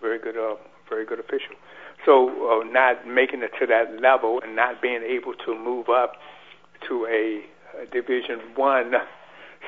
[0.00, 0.56] very good, uh,
[0.88, 1.56] very good official.
[2.04, 6.14] So uh, not making it to that level and not being able to move up
[6.88, 7.42] to a,
[7.82, 8.94] a Division One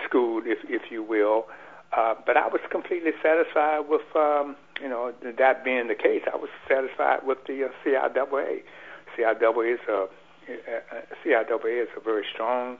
[0.08, 1.46] school, if if you will.
[1.96, 6.22] Uh, but I was completely satisfied with, um, you know, that being the case.
[6.32, 8.62] I was satisfied with the uh, CIAA.
[9.16, 12.78] CIAA is a uh, CIAA is a very strong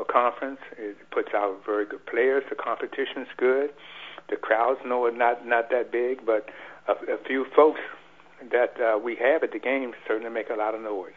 [0.00, 0.60] uh, conference.
[0.78, 2.44] It puts out very good players.
[2.48, 3.70] The competition's good.
[4.28, 6.48] The crowds know it's not not that big, but
[6.88, 7.80] a, a few folks
[8.50, 11.12] that uh, we have at the games certainly make a lot of noise.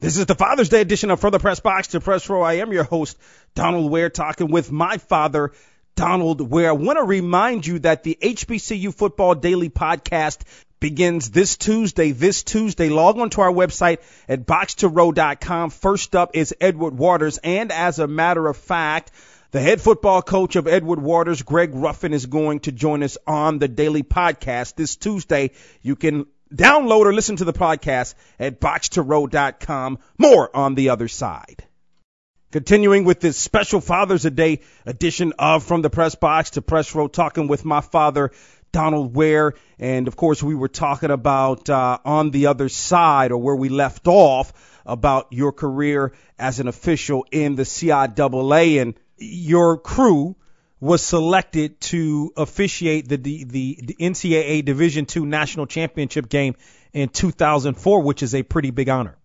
[0.00, 2.42] This is the Father's Day edition of From the Press Box to Press Row.
[2.42, 3.18] I am your host,
[3.54, 5.52] Donald Ware, talking with my father,
[5.96, 10.42] Donald Ware I want to remind you that the HBCU Football Daily Podcast
[10.80, 12.12] begins this Tuesday.
[12.12, 15.70] This Tuesday, log on to our website at box2row.com.
[15.70, 17.38] First up is Edward Waters.
[17.38, 19.10] And as a matter of fact,
[19.50, 23.58] the head football coach of Edward Waters, Greg Ruffin, is going to join us on
[23.58, 25.52] the daily podcast this Tuesday.
[25.82, 29.98] You can download or listen to the podcast at box2row.com.
[30.18, 31.64] More on the other side.
[32.50, 37.06] Continuing with this special Father's Day edition of From the Press Box to Press Row,
[37.06, 38.32] talking with my father,
[38.72, 39.54] Donald Ware.
[39.78, 43.68] And of course, we were talking about uh, on the other side or where we
[43.68, 44.52] left off
[44.86, 48.80] about your career as an official in the CIAA.
[48.80, 50.36] And your crew
[50.80, 56.54] was selected to officiate the, the, the NCAA Division II National Championship game
[56.92, 59.16] in 2004, which is a pretty big honor.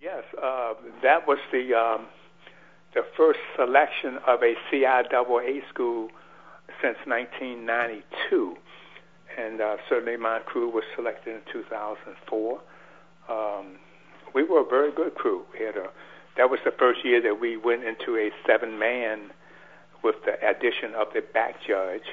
[0.00, 1.74] Yes, uh, that was the.
[1.74, 2.06] Um
[2.94, 6.08] the first selection of a CIAA school
[6.82, 8.56] since 1992.
[9.38, 12.60] And uh, certainly my crew was selected in 2004.
[13.28, 13.76] Um,
[14.34, 15.44] we were a very good crew.
[15.52, 15.88] We had a,
[16.36, 19.30] that was the first year that we went into a seven-man
[20.02, 22.08] with the addition of the back judge,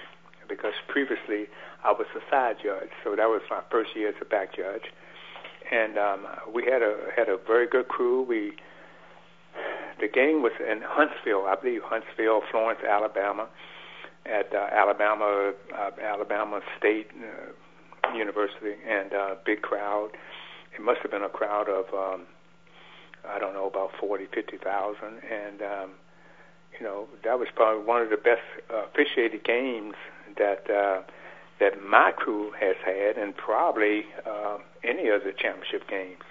[0.50, 1.48] because previously
[1.84, 2.90] I was a side judge.
[3.04, 4.92] So that was my first year as a back judge.
[5.72, 8.24] And um, we had a had a very good crew.
[8.24, 8.54] We
[10.00, 13.48] the game was in Huntsville, I believe Huntsville, Florence, Alabama,
[14.28, 20.10] at uh, Alabama uh, Alabama State uh, University, and uh, big crowd.
[20.76, 22.28] It must have been a crowd of um,
[23.28, 25.92] I don't know about forty, fifty thousand, and um,
[26.78, 29.96] you know that was probably one of the best uh, officiated games
[30.38, 31.02] that uh,
[31.60, 36.22] that my crew has had, and probably uh, any of the championship games.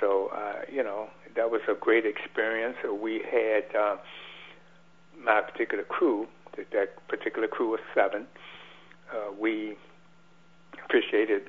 [0.00, 2.76] So uh, you know that was a great experience.
[3.00, 3.96] We had uh,
[5.22, 6.26] my particular crew,
[6.72, 8.26] that, particular crew of seven.
[9.12, 9.76] Uh, we
[10.84, 11.42] appreciated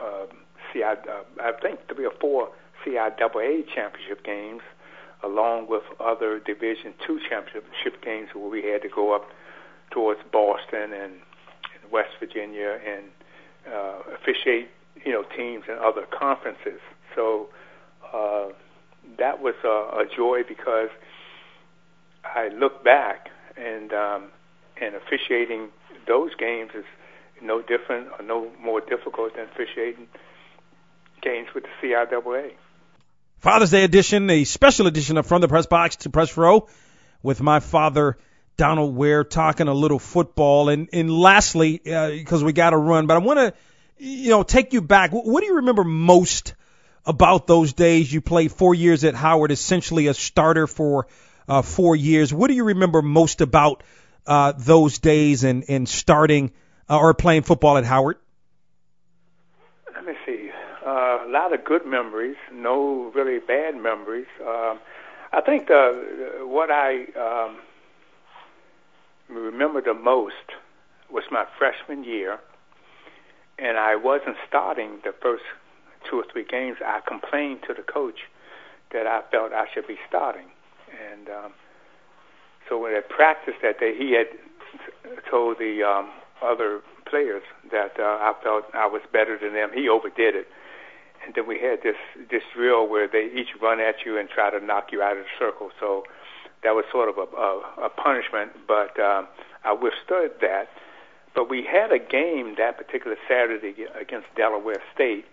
[0.00, 0.26] uh,
[0.72, 0.96] CI, uh,
[1.40, 2.48] I think three or four
[2.84, 4.62] CIAA championship games,
[5.22, 9.28] along with other Division two championship games where we had to go up
[9.90, 13.04] towards Boston and, and West Virginia and
[13.72, 14.68] uh, officiate,
[15.04, 16.80] you know, teams in other conferences.
[17.14, 17.48] So
[18.12, 18.48] uh,
[19.18, 20.88] that was a, a joy because
[22.24, 24.24] I look back and um,
[24.80, 25.68] and officiating
[26.06, 26.84] those games is
[27.40, 30.06] no different or no more difficult than officiating
[31.20, 32.52] games with the CIAA.
[33.38, 36.68] Father's Day edition, a special edition of From the Press Box to Press Row
[37.22, 38.16] with my father,
[38.56, 40.68] Donald Ware, talking a little football.
[40.68, 43.54] And, and lastly, because uh, we got to run, but I want to,
[43.98, 45.10] you know, take you back.
[45.10, 46.54] What do you remember most
[47.04, 48.12] about those days.
[48.12, 51.06] You played four years at Howard, essentially a starter for
[51.52, 52.32] uh, four years.
[52.32, 53.82] What do you remember most about
[54.26, 56.50] uh, those days and, and starting
[56.88, 58.16] uh, or playing football at Howard?
[59.94, 60.50] Let me see.
[60.84, 64.28] Uh, a lot of good memories, no really bad memories.
[64.40, 64.78] Um,
[65.30, 67.58] I think the, what I um,
[69.28, 70.56] remember the most
[71.10, 72.38] was my freshman year,
[73.58, 75.44] and I wasn't starting the first
[76.08, 78.20] two or three games, I complained to the coach
[78.92, 80.51] that I felt I should be starting.
[80.92, 81.52] And um,
[82.68, 84.28] so when at practice that day, he had
[85.30, 86.10] told the um,
[86.42, 89.70] other players that uh, I felt I was better than them.
[89.74, 90.48] He overdid it.
[91.24, 92.00] And then we had this
[92.30, 95.24] this drill where they each run at you and try to knock you out of
[95.24, 95.70] the circle.
[95.78, 96.02] So
[96.64, 99.28] that was sort of a, a, a punishment, but um,
[99.64, 100.68] I withstood that.
[101.34, 105.24] But we had a game that particular Saturday against Delaware State,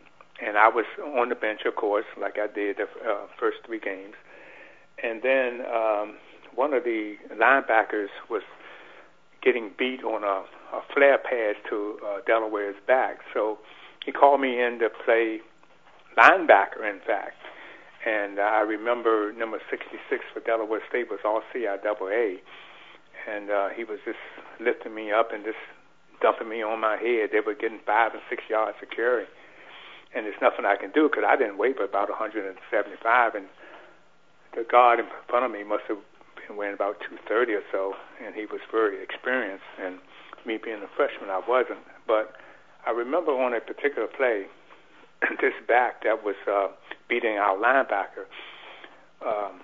[0.42, 3.80] and I was on the bench, of course, like I did the uh, first three
[3.80, 4.16] games.
[5.04, 6.18] And then um,
[6.56, 8.44] one of the linebackers was
[9.42, 10.44] getting beat on a,
[10.76, 13.20] a flare pass to uh, Delaware's back.
[13.34, 13.60] So
[14.06, 15.40] he called me in to play
[16.18, 17.38] linebacker, in fact.
[18.06, 22.38] And uh, I remember number 66 for Delaware State was all CIAA.
[23.30, 24.20] And uh, he was just
[24.60, 25.60] lifting me up and just
[26.22, 27.30] dumping me on my head.
[27.32, 29.26] They were getting five and six yards of carry.
[30.16, 33.36] And there's nothing I can do because I didn't weigh but about 175.
[33.36, 33.46] And
[34.56, 35.98] the guard in front of me must have
[36.48, 37.94] been weighing about 230 or so.
[38.24, 39.66] And he was very experienced.
[39.82, 40.00] And
[40.46, 41.80] me being a freshman, I wasn't.
[42.08, 42.36] But
[42.86, 44.46] I remember on a particular play,
[45.42, 46.68] this back that was uh,
[47.08, 48.26] beating our linebacker.
[49.26, 49.62] Um,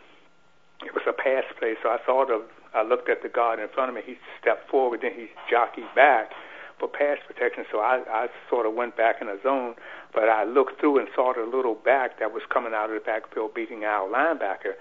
[0.83, 2.43] it was a pass play, so I saw the.
[2.75, 4.01] I looked at the guard in front of me.
[4.05, 6.31] He stepped forward, then he jockeyed back
[6.79, 7.65] for pass protection.
[7.71, 9.75] So I, I sort of went back in the zone,
[10.13, 13.05] but I looked through and saw the little back that was coming out of the
[13.05, 14.73] backfield beating our linebacker.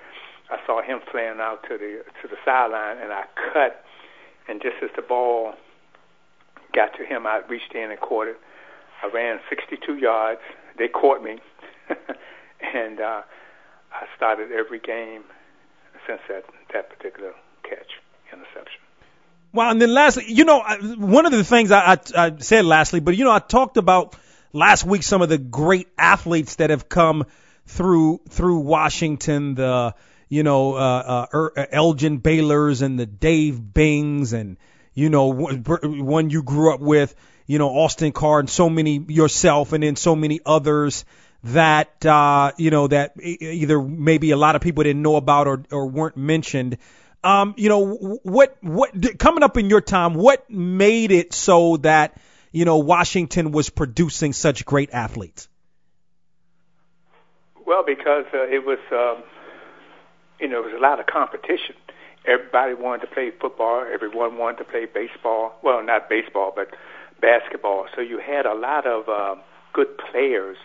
[0.50, 3.84] I saw him flaring out to the to the sideline, and I cut.
[4.46, 5.54] And just as the ball
[6.74, 8.36] got to him, I reached in and caught it.
[9.02, 10.40] I ran 62 yards.
[10.78, 11.38] They caught me,
[12.74, 13.22] and uh,
[13.92, 15.24] I started every game
[16.06, 18.00] since that that particular catch
[18.32, 18.83] interception.
[19.54, 20.62] Well, and then lastly, you know,
[20.96, 24.16] one of the things I, I, I said lastly, but you know, I talked about
[24.52, 27.24] last week some of the great athletes that have come
[27.66, 29.54] through through Washington.
[29.54, 29.94] The
[30.28, 34.56] you know uh, uh, er, Elgin Baylor's and the Dave Bings and
[34.92, 37.14] you know one you grew up with
[37.46, 41.04] you know, Austin Carr and so many yourself and then so many others
[41.44, 45.62] that, uh, you know, that either maybe a lot of people didn't know about or,
[45.70, 46.78] or weren't mentioned.
[47.24, 52.20] Um, you know, what, what, coming up in your time, what made it so that,
[52.52, 55.48] you know, Washington was producing such great athletes?
[57.66, 59.24] Well, because uh, it was, um,
[60.38, 61.74] you know, it was a lot of competition.
[62.26, 63.86] Everybody wanted to play football.
[63.90, 65.58] Everyone wanted to play baseball.
[65.62, 66.74] Well, not baseball, but
[67.22, 67.86] basketball.
[67.94, 69.36] So you had a lot of uh,
[69.72, 70.58] good players,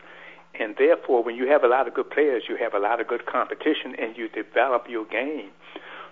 [0.59, 3.07] and therefore, when you have a lot of good players, you have a lot of
[3.07, 5.51] good competition, and you develop your game.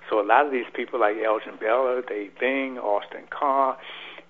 [0.10, 3.78] So a lot of these people like Elgin Baylor, Dave Bing, Austin Carr,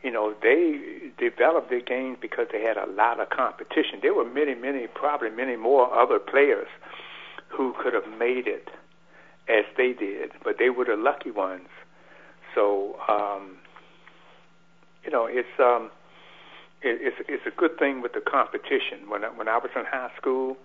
[0.03, 3.99] you know, they developed their games because they had a lot of competition.
[4.01, 6.67] There were many, many, probably many more other players
[7.49, 8.69] who could have made it
[9.47, 11.69] as they did, but they were the lucky ones.
[12.53, 13.57] So, um,
[15.03, 15.89] you know, it's um,
[16.81, 19.09] it, it's it's a good thing with the competition.
[19.09, 20.57] When when I was in high school,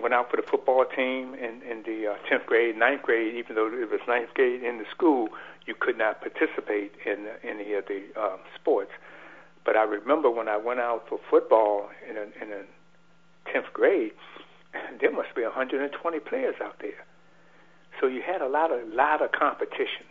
[0.00, 3.56] went out for the football team in in the uh, tenth grade, ninth grade, even
[3.56, 5.28] though it was ninth grade in the school,
[5.66, 8.92] you could not participate in any of the um, sports.
[9.64, 12.62] But I remember when I went out for football in a, in a
[13.50, 14.12] tenth grade,
[15.00, 17.04] there must be 120 players out there.
[18.00, 20.06] So you had a lot of lot of competition,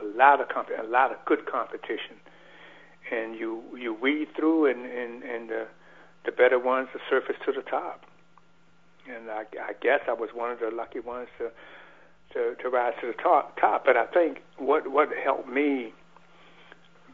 [0.00, 2.16] a lot of comp- a lot of good competition
[3.10, 5.66] and you you weed through and and and the
[6.24, 8.04] the better ones the surface to the top.
[9.08, 11.50] And I, I guess I was one of the lucky ones to
[12.32, 13.58] to to rise to the top.
[13.60, 15.92] Top, but I think what what helped me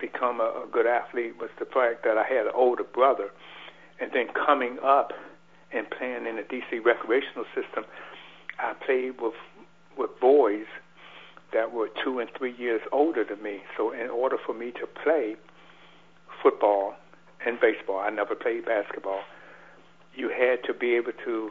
[0.00, 3.31] become a, a good athlete was the fact that I had an older brother,
[4.00, 5.12] and then coming up
[5.72, 7.85] and playing in the DC recreational system,
[8.59, 9.35] I played with
[9.96, 10.66] with boys
[11.52, 13.61] that were two and three years older than me.
[13.76, 15.37] So in order for me to play,
[16.42, 16.94] football
[17.46, 18.00] and baseball.
[18.00, 19.20] I never played basketball.
[20.14, 21.50] You had to be able to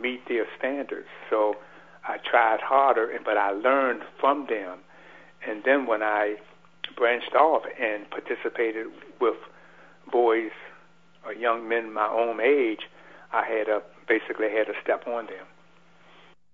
[0.00, 1.08] meet their standards.
[1.28, 1.56] So
[2.06, 4.78] I tried harder, but I learned from them.
[5.46, 6.36] And then when I
[6.96, 8.86] branched off and participated
[9.20, 9.36] with
[10.10, 10.50] boys
[11.24, 12.80] or young men my own age,
[13.32, 15.46] I had a basically had to step on them.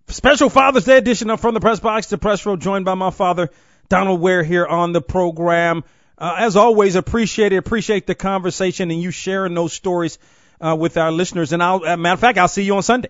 [0.09, 3.11] Special Father's Day edition of From the Press Box to Press Row, joined by my
[3.11, 3.51] father,
[3.89, 5.83] Donald Ware, here on the program.
[6.19, 7.57] Uh, as always, appreciate it.
[7.57, 10.19] Appreciate the conversation and you sharing those stories
[10.61, 11.53] uh, with our listeners.
[11.53, 13.09] And I'll, uh, matter of fact, I'll see you on Sunday.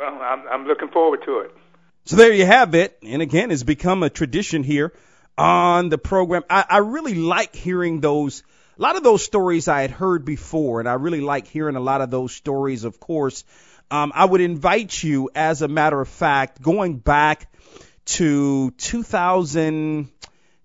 [0.00, 1.54] Well, I'm, I'm looking forward to it.
[2.06, 2.96] So there you have it.
[3.02, 4.94] And again, it's become a tradition here
[5.36, 6.42] on the program.
[6.48, 8.42] I, I really like hearing those.
[8.78, 11.80] A lot of those stories I had heard before, and I really like hearing a
[11.80, 12.84] lot of those stories.
[12.84, 13.44] Of course,
[13.90, 17.52] um, I would invite you, as a matter of fact, going back
[18.06, 20.08] to 2000,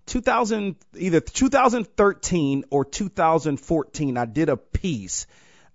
[0.06, 4.16] 2000 either 2013 or 2014.
[4.16, 5.26] I did a piece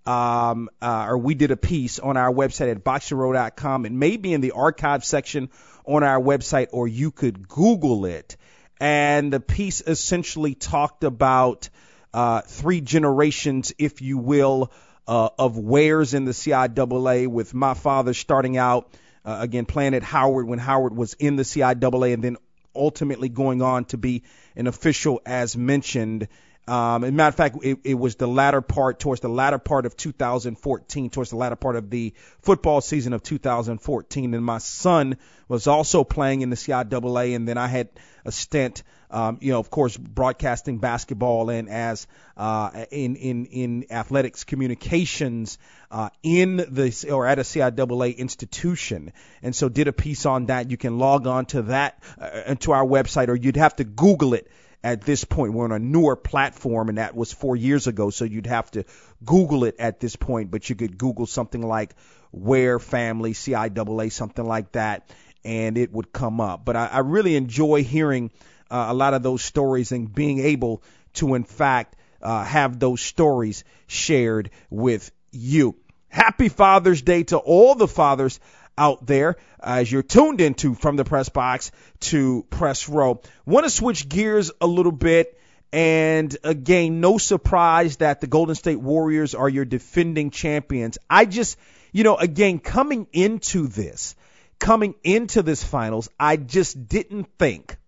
[0.06, 3.86] um, uh, or we did a piece on our website at boxtorow.com.
[3.86, 5.50] It may be in the archive section
[5.84, 8.36] on our website, or you could Google it.
[8.80, 11.68] And the piece essentially talked about
[12.12, 14.72] uh, three generations, if you will,
[15.06, 18.92] uh, of Wares in the CIAA, with my father starting out
[19.24, 22.36] uh, again playing at Howard when Howard was in the CIAA, and then
[22.74, 24.22] ultimately going on to be
[24.56, 26.28] an official, as mentioned
[26.68, 29.84] um, as matter of fact, it, it was the latter part, towards the latter part
[29.84, 34.34] of 2014, towards the latter part of the football season of 2014.
[34.34, 35.16] And my son
[35.48, 37.88] was also playing in the CIAA, and then I had
[38.24, 42.06] a stint, um, you know, of course, broadcasting basketball and as
[42.36, 45.58] uh, in in in athletics communications
[45.90, 50.70] uh, in the or at a CIAA institution, and so did a piece on that.
[50.70, 54.34] You can log on to that uh, to our website, or you'd have to Google
[54.34, 54.48] it
[54.82, 55.52] at this point.
[55.52, 58.84] We're on a newer platform, and that was four years ago, so you'd have to
[59.24, 60.50] Google it at this point.
[60.50, 61.94] But you could Google something like
[62.32, 65.10] Ware Family, CIAA, something like that,
[65.44, 66.64] and it would come up.
[66.64, 68.30] But I, I really enjoy hearing
[68.70, 70.82] uh, a lot of those stories and being able
[71.14, 75.76] to, in fact, uh, have those stories shared with you.
[76.08, 78.38] Happy Father's Day to all the fathers
[78.76, 81.70] out there as you're tuned into from the press box
[82.00, 83.20] to press row.
[83.46, 85.38] Want to switch gears a little bit.
[85.72, 90.98] And again, no surprise that the Golden State Warriors are your defending champions.
[91.08, 91.56] I just,
[91.92, 94.14] you know, again, coming into this,
[94.58, 97.78] coming into this finals, I just didn't think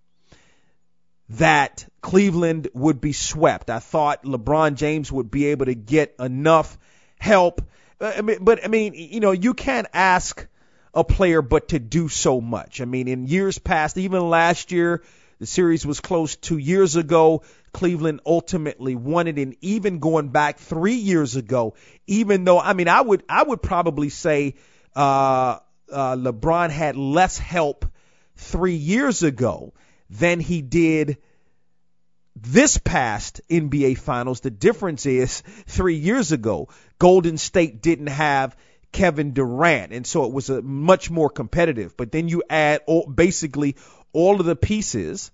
[1.30, 3.70] that Cleveland would be swept.
[3.70, 6.78] I thought LeBron James would be able to get enough
[7.18, 7.62] help.
[8.00, 10.46] Uh, but I mean, you know, you can't ask
[10.94, 12.80] a player but to do so much.
[12.80, 15.02] I mean, in years past, even last year,
[15.40, 17.42] the series was close two years ago.
[17.72, 21.74] Cleveland ultimately won it, and even going back three years ago,
[22.06, 24.54] even though I mean, I would I would probably say
[24.94, 25.58] uh,
[25.92, 27.84] uh, LeBron had less help
[28.36, 29.74] three years ago
[30.08, 31.18] than he did
[32.36, 34.40] this past NBA Finals.
[34.40, 36.68] The difference is three years ago,
[36.98, 38.56] Golden State didn't have
[38.94, 41.96] Kevin Durant, and so it was a much more competitive.
[41.96, 43.76] But then you add all, basically
[44.12, 45.32] all of the pieces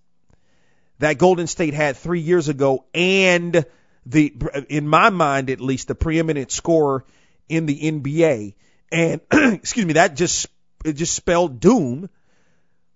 [0.99, 3.65] that Golden State had three years ago, and
[4.07, 4.35] the,
[4.69, 7.05] in my mind at least, the preeminent scorer
[7.49, 8.55] in the NBA,
[8.91, 10.49] and excuse me, that just
[10.85, 12.09] it just spelled doom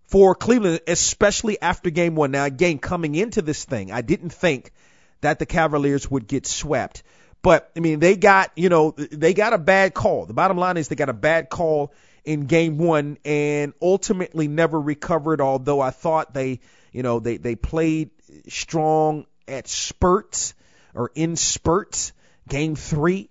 [0.07, 2.31] for Cleveland, especially after Game One.
[2.31, 4.73] Now, again, coming into this thing, I didn't think
[5.21, 7.03] that the Cavaliers would get swept.
[7.45, 10.25] But I mean, they got you know they got a bad call.
[10.25, 11.93] The bottom line is they got a bad call
[12.25, 15.43] in game one and ultimately never recovered.
[15.43, 18.11] Although I thought they you know they they played
[18.49, 20.55] strong at spurts
[20.95, 22.13] or in spurts.
[22.49, 23.29] Game three,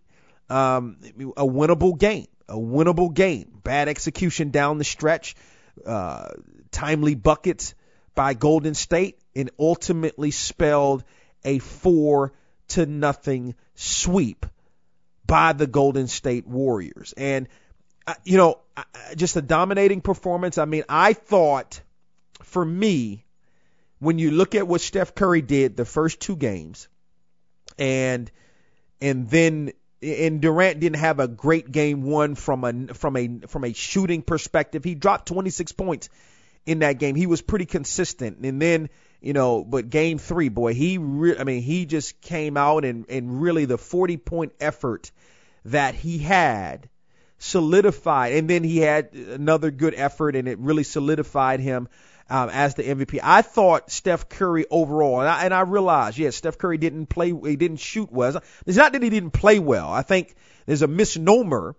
[0.48, 0.98] um,
[1.36, 3.62] a winnable game, a winnable game.
[3.64, 5.36] Bad execution down the stretch,
[5.88, 6.30] uh,
[6.70, 7.74] timely buckets
[8.14, 11.04] by Golden State, and ultimately spelled
[11.44, 12.34] a four
[12.70, 14.46] to nothing sweep
[15.26, 17.14] by the Golden State Warriors.
[17.16, 17.48] And,
[18.06, 18.60] uh, you know,
[19.16, 20.58] just a dominating performance.
[20.58, 21.82] I mean, I thought
[22.42, 23.26] for me,
[24.00, 26.88] when you look at what Steph Curry did the first two games,
[27.78, 28.30] and
[29.00, 29.72] and then
[30.02, 34.22] and Durant didn't have a great game one from a from a from a shooting
[34.22, 34.84] perspective.
[34.84, 36.10] He dropped 26 points
[36.66, 37.16] in that game.
[37.16, 38.40] He was pretty consistent.
[38.40, 38.90] And then
[39.24, 43.06] you know, but game three, boy, he, re- I mean, he just came out and,
[43.08, 45.12] and really the 40 point effort
[45.66, 46.90] that he had
[47.38, 48.34] solidified.
[48.34, 51.88] And then he had another good effort and it really solidified him
[52.30, 53.22] um, as the MVP.
[53.24, 57.30] I thought Steph Curry overall, and I, and I realized, yes, Steph Curry didn't play,
[57.30, 58.42] he didn't shoot well.
[58.66, 59.90] It's not that he didn't play well.
[59.90, 61.76] I think there's a misnomer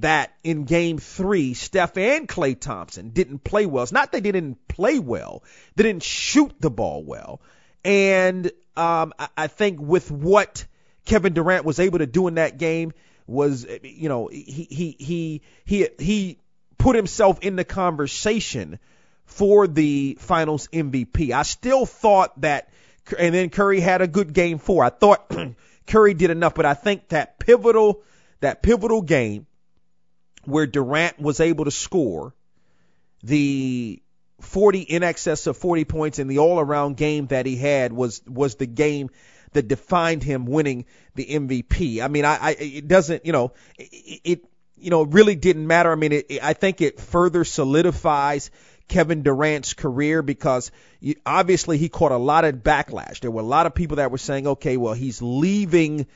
[0.00, 3.82] that in game three, Steph and Klay Thompson didn't play well.
[3.82, 5.42] It's not that they didn't play well,
[5.76, 7.40] they didn't shoot the ball well.
[7.84, 8.46] And
[8.76, 10.66] um, I, I think with what
[11.04, 12.92] Kevin Durant was able to do in that game
[13.26, 16.38] was, you know, he he he he he
[16.78, 18.78] put himself in the conversation
[19.24, 21.30] for the Finals MVP.
[21.30, 22.70] I still thought that,
[23.18, 24.84] and then Curry had a good game four.
[24.84, 25.30] I thought
[25.86, 28.02] Curry did enough, but I think that pivotal
[28.40, 29.46] that pivotal game
[30.50, 32.34] where Durant was able to score
[33.22, 34.02] the
[34.40, 38.56] 40 in excess of 40 points in the all-around game that he had was was
[38.56, 39.10] the game
[39.52, 42.00] that defined him winning the MVP.
[42.00, 44.44] I mean, I, I it doesn't, you know, it, it
[44.76, 45.92] you know really didn't matter.
[45.92, 48.50] I mean, it, I think it further solidifies
[48.88, 50.70] Kevin Durant's career because
[51.24, 53.20] obviously he caught a lot of backlash.
[53.20, 56.06] There were a lot of people that were saying, okay, well, he's leaving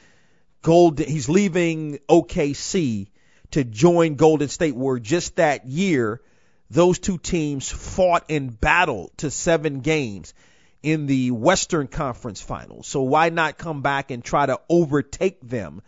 [0.63, 3.09] Golden, he's leaving OKC
[3.55, 6.21] to join Golden State, where just that year,
[6.71, 10.35] those two teams fought and battled to seven games
[10.83, 12.89] in the Western Conference Finals.
[12.89, 15.83] So why not come back and try to overtake them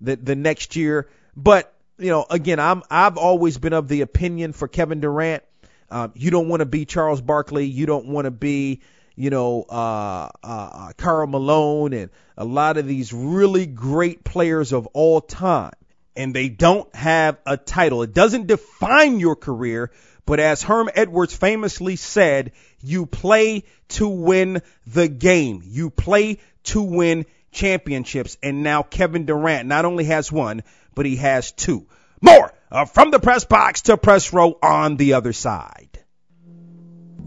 [0.00, 1.08] the the next year?
[1.36, 5.42] But you know, again, I'm I've always been of the opinion for Kevin Durant,
[5.90, 8.80] um, you don't want to be Charles Barkley, you don't want to be
[9.16, 14.86] you know, uh, uh, Karl Malone and a lot of these really great players of
[14.92, 15.72] all time.
[16.18, 18.02] And they don't have a title.
[18.02, 19.90] It doesn't define your career,
[20.26, 22.52] but as Herm Edwards famously said,
[22.82, 25.62] you play to win the game.
[25.64, 28.36] You play to win championships.
[28.42, 30.64] And now Kevin Durant not only has one,
[30.94, 31.86] but he has two.
[32.20, 35.97] More uh, from the press box to press row on the other side.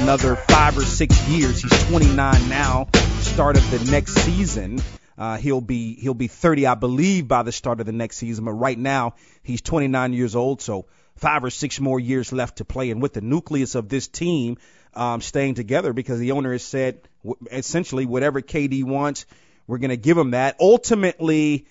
[0.00, 1.62] another five or six years.
[1.62, 2.88] He's 29 now.
[3.20, 4.80] Start of the next season.
[5.16, 8.44] Uh, he'll be he'll be 30, I believe, by the start of the next season.
[8.44, 10.86] But right now, he's 29 years old, so
[11.16, 12.90] five or six more years left to play.
[12.90, 14.56] And with the nucleus of this team
[14.94, 17.08] um, staying together, because the owner has said
[17.50, 19.26] essentially whatever KD wants,
[19.66, 20.56] we're going to give him that.
[20.60, 21.66] Ultimately,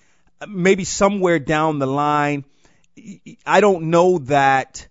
[0.48, 2.46] maybe somewhere down the line,
[3.46, 4.88] I don't know that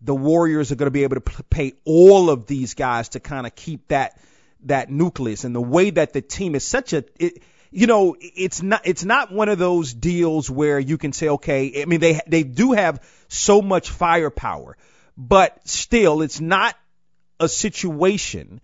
[0.00, 3.46] the Warriors are going to be able to pay all of these guys to kind
[3.46, 4.20] of keep that
[4.64, 8.62] that nucleus and the way that the team is such a it, you know, it's
[8.62, 12.20] not it's not one of those deals where you can say, okay, I mean they
[12.26, 14.76] they do have so much firepower,
[15.16, 16.74] but still, it's not
[17.38, 18.60] a situation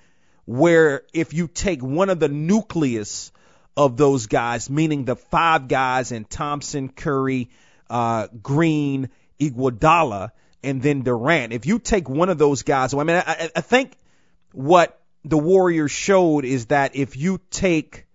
[0.46, 3.32] where if you take one of the nucleus
[3.76, 7.50] of those guys, meaning the five guys in Thompson, Curry,
[7.90, 9.08] uh, Green,
[9.40, 10.30] Iguodala,
[10.62, 13.96] and then Durant, if you take one of those guys, I mean, I, I think
[14.52, 18.06] what the Warriors showed is that if you take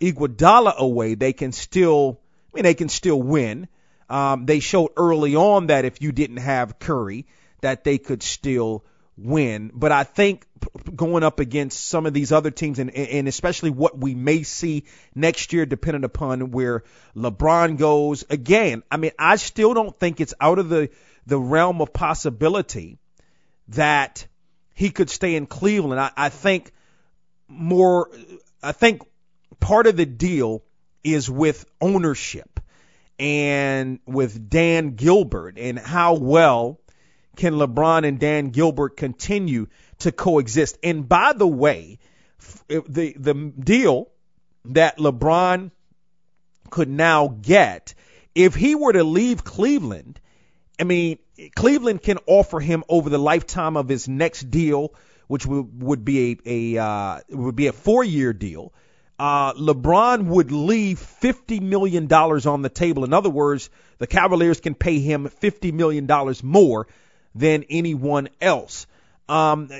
[0.00, 2.20] Iguodala away, they can still,
[2.52, 3.68] I mean, they can still win.
[4.08, 7.26] Um, they showed early on that if you didn't have Curry,
[7.60, 8.84] that they could still
[9.22, 9.70] win.
[9.74, 10.46] But I think
[10.94, 14.84] going up against some of these other teams, and, and especially what we may see
[15.14, 20.34] next year, depending upon where LeBron goes, again, I mean, I still don't think it's
[20.40, 20.90] out of the
[21.26, 22.98] the realm of possibility
[23.68, 24.26] that
[24.74, 26.00] he could stay in Cleveland.
[26.00, 26.72] I, I think
[27.46, 28.10] more,
[28.62, 29.02] I think
[29.60, 30.64] part of the deal
[31.04, 32.60] is with ownership
[33.18, 36.80] and with Dan Gilbert and how well
[37.36, 39.66] can LeBron and Dan Gilbert continue
[40.00, 40.78] to coexist.
[40.82, 41.98] And by the way,
[42.68, 44.08] the the deal
[44.66, 45.70] that LeBron
[46.70, 47.94] could now get
[48.34, 50.20] if he were to leave Cleveland,
[50.78, 51.18] I mean,
[51.56, 54.94] Cleveland can offer him over the lifetime of his next deal,
[55.26, 58.72] which would, would be a, a uh, would be a four year deal
[59.20, 63.04] uh, LeBron would leave $50 million on the table.
[63.04, 63.68] In other words,
[63.98, 66.08] the Cavaliers can pay him $50 million
[66.42, 66.86] more
[67.34, 68.86] than anyone else.
[69.28, 69.70] Um,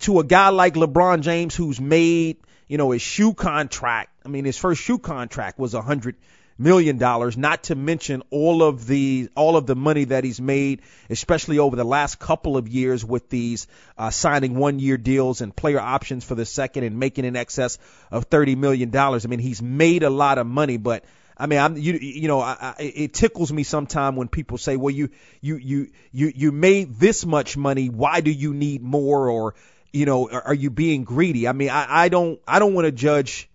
[0.00, 4.44] to a guy like LeBron James, who's made, you know, his shoe contract, I mean,
[4.44, 6.14] his first shoe contract was a $100
[6.58, 11.58] million, not to mention all of the all of the money that he's made, especially
[11.58, 15.80] over the last couple of years with these uh, signing one year deals and player
[15.80, 17.78] options for the second and making in excess
[18.10, 19.24] of thirty million dollars.
[19.24, 21.04] I mean, he's made a lot of money, but
[21.38, 24.76] I mean, I'm you you know, I, I, it tickles me sometime when people say,
[24.76, 25.10] "Well, you
[25.40, 27.88] you you you you made this much money.
[27.88, 29.54] Why do you need more?" Or
[29.92, 31.46] you know, are, are you being greedy?
[31.46, 33.48] I mean, I, I don't I don't want to judge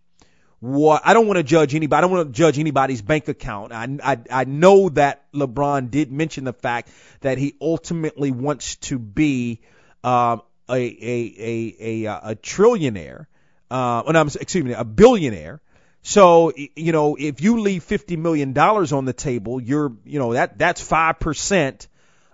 [0.62, 1.98] what I don't want to judge anybody.
[1.98, 3.74] I don't want to judge anybody's bank account.
[3.74, 8.98] I, I I know that LeBron did mention the fact that he ultimately wants to
[8.98, 9.60] be
[10.06, 13.26] um, a, a a a a trillionaire.
[13.70, 15.60] Uh, and I'm excuse me, a billionaire.
[16.04, 20.34] So you know, if you leave fifty million dollars on the table, you're you know
[20.34, 21.88] that that's five percent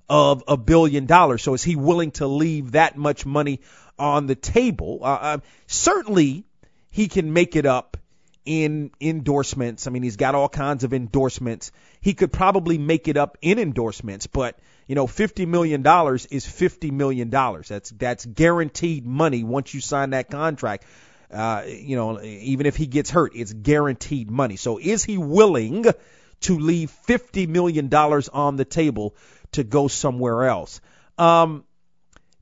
[0.09, 1.43] of a billion dollars.
[1.43, 3.61] So is he willing to leave that much money
[3.99, 4.99] on the table?
[5.03, 6.45] Uh, uh, certainly,
[6.89, 7.97] he can make it up
[8.43, 9.85] in endorsements.
[9.85, 11.71] I mean, he's got all kinds of endorsements.
[12.01, 14.57] He could probably make it up in endorsements, but
[14.87, 17.67] you know, fifty million dollars is fifty million dollars.
[17.67, 20.85] That's that's guaranteed money once you sign that contract.
[21.31, 24.55] Uh, you know, even if he gets hurt, it's guaranteed money.
[24.55, 25.85] So is he willing
[26.41, 29.15] to leave fifty million dollars on the table
[29.51, 30.81] to go somewhere else?
[31.17, 31.65] Um,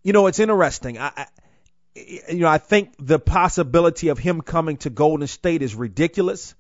[0.04, 0.98] you know, it's interesting.
[0.98, 1.26] I, I
[1.96, 6.56] you know, I think the possibility of him coming to Golden State is ridiculous.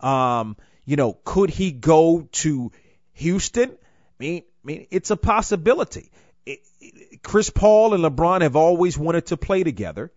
[0.00, 2.72] Um, you know, could he go to
[3.12, 3.70] Houston?
[3.70, 3.74] I
[4.18, 6.10] mean, I mean, it's a possibility.
[6.44, 10.10] It, it, Chris Paul and LeBron have always wanted to play together.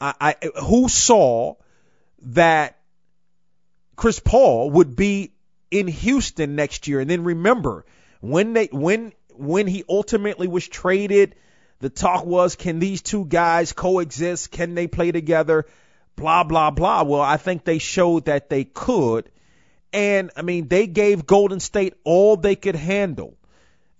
[0.00, 1.54] I, I, who saw
[2.22, 2.78] that
[3.96, 5.32] Chris Paul would be
[5.70, 7.00] in Houston next year?
[7.00, 7.84] And then remember
[8.20, 11.34] when they when when he ultimately was traded
[11.80, 14.50] the talk was, can these two guys coexist?
[14.50, 15.66] Can they play together?
[16.16, 17.04] Blah, blah, blah.
[17.04, 19.30] Well, I think they showed that they could.
[19.92, 23.36] And, I mean, they gave Golden State all they could handle.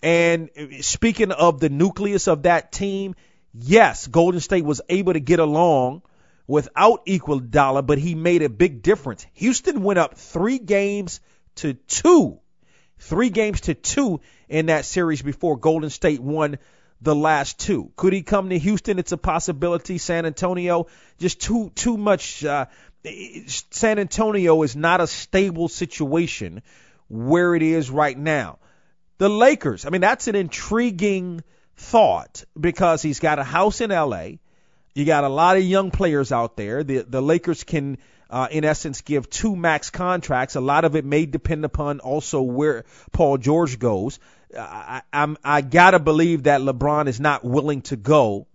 [0.03, 3.14] And speaking of the nucleus of that team,
[3.61, 6.02] yes, Golden State was able to get along
[6.46, 9.26] without Iguodala, but he made a big difference.
[9.34, 11.20] Houston went up three games
[11.56, 12.40] to two.
[12.98, 16.59] Three games to two in that series before Golden State won
[17.00, 17.92] the last two.
[17.96, 18.98] Could he come to Houston?
[18.98, 19.98] It's a possibility.
[19.98, 20.88] San Antonio,
[21.18, 22.44] just too too much.
[22.44, 22.66] Uh,
[23.46, 26.62] San Antonio is not a stable situation
[27.09, 28.59] where it is right now.
[29.18, 31.42] The Lakers, I mean, that's an intriguing
[31.79, 34.33] thought because he's got a house in LA.
[34.95, 36.83] You got a lot of young players out there.
[36.83, 37.99] The the Lakers can
[38.29, 40.57] uh, in essence give two max contracts.
[40.57, 44.18] A lot of it may depend upon also where Paul George goes.
[44.57, 48.47] I, I'm I gotta believe that LeBron is not willing to go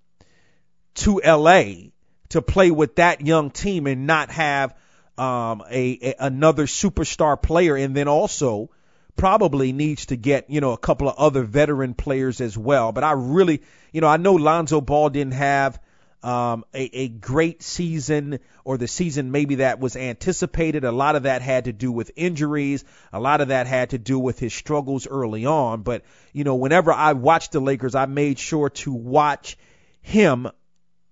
[0.96, 1.92] to LA
[2.30, 4.76] to play with that young team and not have
[5.18, 8.70] um, a, a another superstar player, and then also
[9.16, 12.92] probably needs to get you know a couple of other veteran players as well.
[12.92, 13.62] But I really,
[13.92, 15.80] you know, I know Lonzo Ball didn't have
[16.24, 20.86] um, a, a great season or the season maybe that was anticipated.
[20.86, 22.86] A lot of that had to do with injuries.
[23.12, 25.82] A lot of that had to do with his struggles early on.
[25.82, 29.58] But, you know, whenever I watched the Lakers, I made sure to watch
[30.02, 30.48] him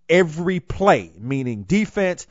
[0.10, 2.26] every play, meaning defense,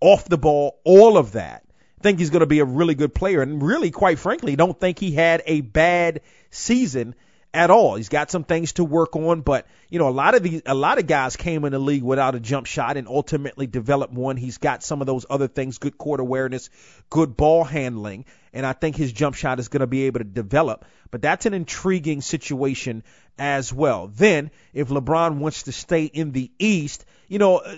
[0.00, 1.64] off the ball, all of that.
[2.06, 3.42] Think he's going to be a really good player.
[3.42, 6.20] And really, quite frankly, don't think he had a bad
[6.52, 7.16] season
[7.52, 7.96] at all.
[7.96, 10.74] He's got some things to work on, but you know, a lot of these, a
[10.74, 14.36] lot of guys came in the league without a jump shot and ultimately developed one.
[14.36, 16.70] He's got some of those other things, good court awareness,
[17.10, 20.24] good ball handling, and I think his jump shot is going to be able to
[20.24, 20.84] develop.
[21.10, 23.02] But that's an intriguing situation
[23.36, 24.06] as well.
[24.06, 27.74] Then, if LeBron wants to stay in the East, you know, uh,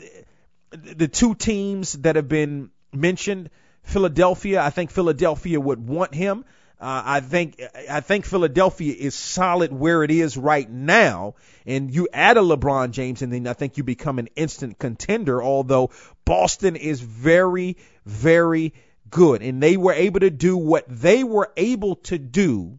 [0.71, 3.49] the two teams that have been mentioned,
[3.89, 6.45] Philadelphia, I think Philadelphia would want him.
[6.81, 7.61] Uh, I think
[7.91, 11.35] I think Philadelphia is solid where it is right now,
[11.67, 15.43] and you add a LeBron James, and then I think you become an instant contender.
[15.43, 15.91] Although
[16.25, 18.75] Boston is very, very
[19.11, 22.79] good, and they were able to do what they were able to do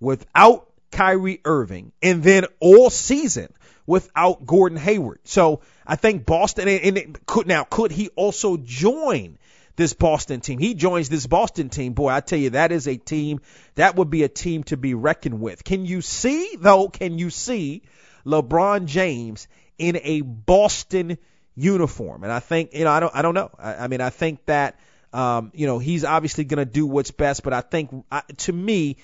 [0.00, 3.52] without Kyrie Irving, and then all season
[3.86, 5.18] without Gordon Hayward.
[5.24, 9.36] So I think Boston, and it could now could he also join
[9.76, 10.58] this Boston team.
[10.58, 11.92] He joins this Boston team.
[11.92, 13.40] Boy, I tell you, that is a team,
[13.74, 15.64] that would be a team to be reckoned with.
[15.64, 17.82] Can you see, though, can you see
[18.24, 19.48] LeBron James
[19.78, 21.18] in a Boston
[21.54, 22.22] uniform?
[22.22, 23.50] And I think, you know, I don't, I don't know.
[23.58, 24.78] I, I mean, I think that,
[25.12, 28.52] um, you know, he's obviously going to do what's best, but I think, I, to
[28.52, 28.96] me,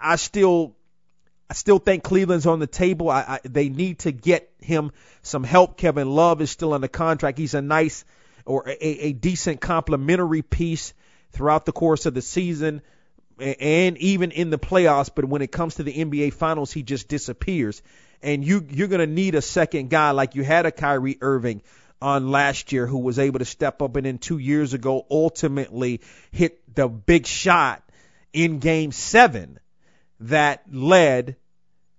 [0.00, 0.76] I still,
[1.50, 3.08] I still think Cleveland's on the table.
[3.08, 4.92] I, I, they need to get him
[5.22, 5.76] some help.
[5.76, 7.38] Kevin Love is still under contract.
[7.38, 8.04] He's a nice
[8.48, 10.94] or a, a decent complementary piece
[11.32, 12.82] throughout the course of the season.
[13.38, 15.10] and even in the playoffs.
[15.14, 17.82] But when it comes to the NBA Finals, he just disappears.
[18.22, 21.62] And you you're gonna need a second guy like you had a Kyrie Irving
[22.00, 26.00] on last year who was able to step up and then two years ago ultimately
[26.30, 27.82] hit the big shot
[28.32, 29.58] in game seven
[30.20, 31.36] that led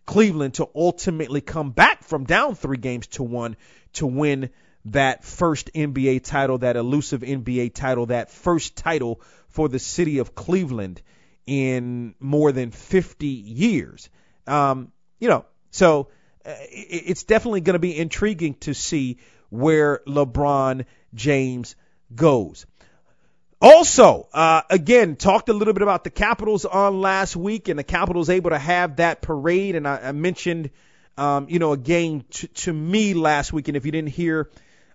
[0.06, 3.56] Cleveland to ultimately come back from down three games to one
[3.93, 4.50] to win
[4.86, 10.36] that first NBA title, that elusive NBA title, that first title for the city of
[10.36, 11.01] Cleveland
[11.45, 14.09] in more than 50 years.
[14.47, 16.09] Um, you know, so
[16.45, 19.17] uh, it's definitely going to be intriguing to see
[19.49, 21.75] where LeBron James
[22.13, 22.65] goes.
[23.61, 27.84] Also, uh, again, talked a little bit about the Capitals on last week, and the
[27.84, 29.75] Capitals able to have that parade.
[29.75, 30.69] And I, I mentioned,
[31.17, 33.67] um, you know, again to, to me last week.
[33.67, 34.49] And if you didn't hear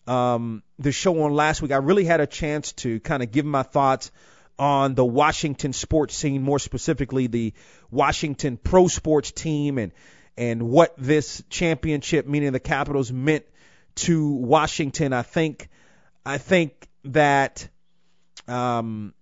[0.07, 3.45] um, the show on last week, I really had a chance to kind of give
[3.45, 4.11] my thoughts
[4.59, 7.55] on the Washington sports scene, more specifically the
[7.91, 9.93] Washington pro sports team, and
[10.37, 13.45] and what this championship, meaning the Capitals, meant
[13.95, 15.13] to Washington.
[15.13, 15.69] I think,
[16.27, 17.69] I think that
[18.49, 19.15] um,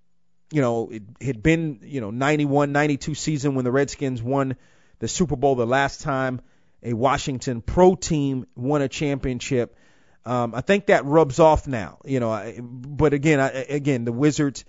[0.53, 4.57] you know, it had been, you know, 91, 92 season when the Redskins won
[4.99, 6.41] the Super Bowl the last time
[6.83, 9.77] a Washington pro team won a championship.
[10.25, 12.53] Um, I think that rubs off now, you know.
[12.61, 14.65] But again, I, again, the Wizards,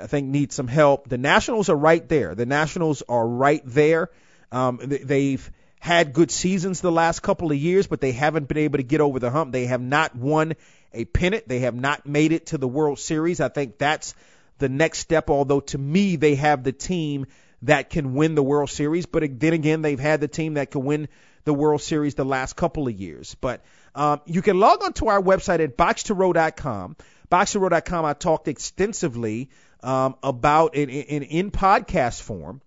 [0.00, 1.08] I think, need some help.
[1.08, 2.34] The Nationals are right there.
[2.34, 4.10] The Nationals are right there.
[4.52, 8.76] Um, they've had good seasons the last couple of years, but they haven't been able
[8.76, 9.52] to get over the hump.
[9.52, 10.54] They have not won
[10.92, 11.48] a pennant.
[11.48, 13.40] They have not made it to the World Series.
[13.40, 14.14] I think that's
[14.58, 17.26] the next step, although to me, they have the team
[17.62, 19.06] that can win the World Series.
[19.06, 21.08] But then again, they've had the team that can win
[21.44, 23.34] the World Series the last couple of years.
[23.40, 23.64] But
[23.94, 26.96] um, you can log on to our website at box2row.com.
[27.30, 29.50] Box2row.com, I talked extensively
[29.82, 32.60] um, about in, in, in podcast form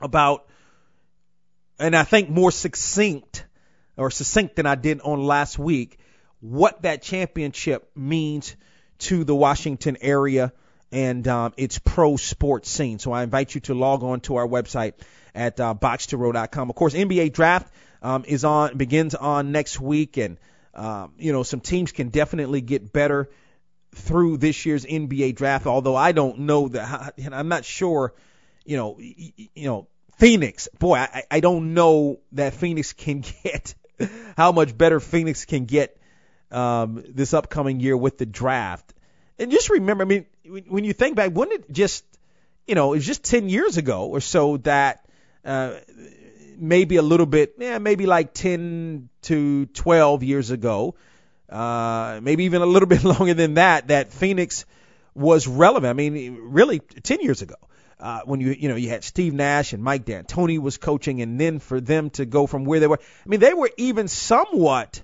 [0.00, 0.46] about,
[1.78, 3.44] and I think more succinct
[3.96, 5.98] or succinct than I did on last week
[6.40, 8.56] what that championship means
[8.98, 10.52] to the Washington area
[10.90, 12.98] and um, its pro sports scene.
[12.98, 14.94] So I invite you to log on to our website
[15.34, 16.68] at uh, box2row.com.
[16.68, 17.72] Of course, NBA draft
[18.02, 20.38] um, is on begins on next week, and
[20.74, 23.30] um, you know some teams can definitely get better
[23.94, 25.66] through this year's NBA draft.
[25.66, 28.12] Although I don't know that, and I'm not sure.
[28.64, 29.88] You know, you know,
[30.18, 30.68] Phoenix.
[30.78, 33.74] Boy, I, I don't know that Phoenix can get
[34.36, 35.96] how much better Phoenix can get
[36.50, 38.92] um, this upcoming year with the draft.
[39.38, 40.26] And just remember, I mean,
[40.68, 42.04] when you think back, wouldn't it just,
[42.66, 45.04] you know, it was just 10 years ago or so that
[45.44, 45.74] uh,
[46.62, 50.94] maybe a little bit, yeah, maybe like 10 to 12 years ago,
[51.48, 54.64] uh, maybe even a little bit longer than that, that Phoenix
[55.14, 55.90] was relevant.
[55.90, 57.56] I mean, really 10 years ago.
[58.00, 61.40] Uh, when you you know you had Steve Nash and Mike D'Antoni was coaching, and
[61.40, 65.00] then for them to go from where they were, I mean they were even somewhat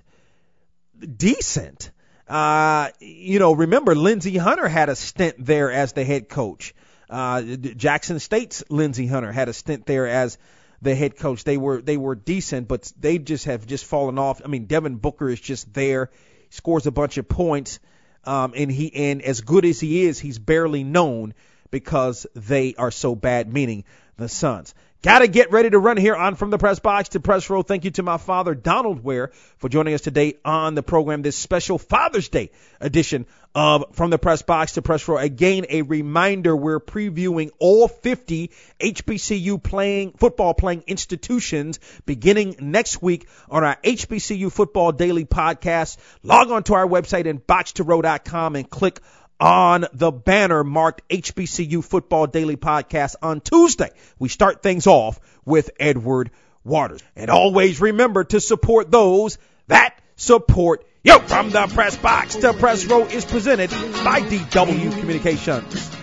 [0.99, 1.91] decent.
[2.27, 6.75] Uh, you know, remember Lindsey Hunter had a stint there as the head coach.
[7.09, 10.37] Uh, Jackson State's Lindsey Hunter had a stint there as
[10.81, 11.43] the head coach.
[11.43, 14.41] They were they were decent, but they just have just fallen off.
[14.43, 16.09] I mean, Devin Booker is just there,
[16.49, 17.79] scores a bunch of points,
[18.23, 21.33] um, and he and as good as he is, he's barely known
[21.71, 23.51] because they are so bad.
[23.51, 23.83] Meaning
[24.17, 24.73] the Suns.
[25.01, 27.61] Got to get ready to run here on From the Press Box to Press Row.
[27.61, 31.37] Thank you to my father, Donald Ware, for joining us today on the program, this
[31.37, 33.25] special Father's Day edition
[33.55, 35.17] of From the Press Box to Press Row.
[35.17, 43.29] Again, a reminder, we're previewing all 50 HBCU playing, football playing institutions beginning next week
[43.49, 45.95] on our HBCU Football Daily podcast.
[46.23, 48.99] Log on to our website and box2row.com and click
[49.39, 53.89] on the banner marked HBCU Football Daily Podcast on Tuesday.
[54.17, 56.31] We start things off with Edward
[56.63, 57.01] Waters.
[57.15, 59.37] And always remember to support those
[59.67, 61.17] that support you.
[61.19, 65.95] From the press box to press row is presented by DW Communications.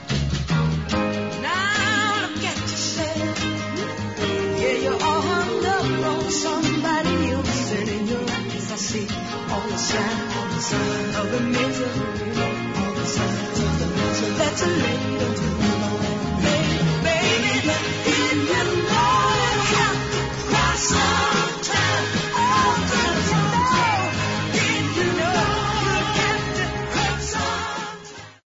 [6.28, 9.08] Somebody else, and in your eyes I see
[9.50, 12.25] all the signs of the misery.
[14.38, 15.55] That's a live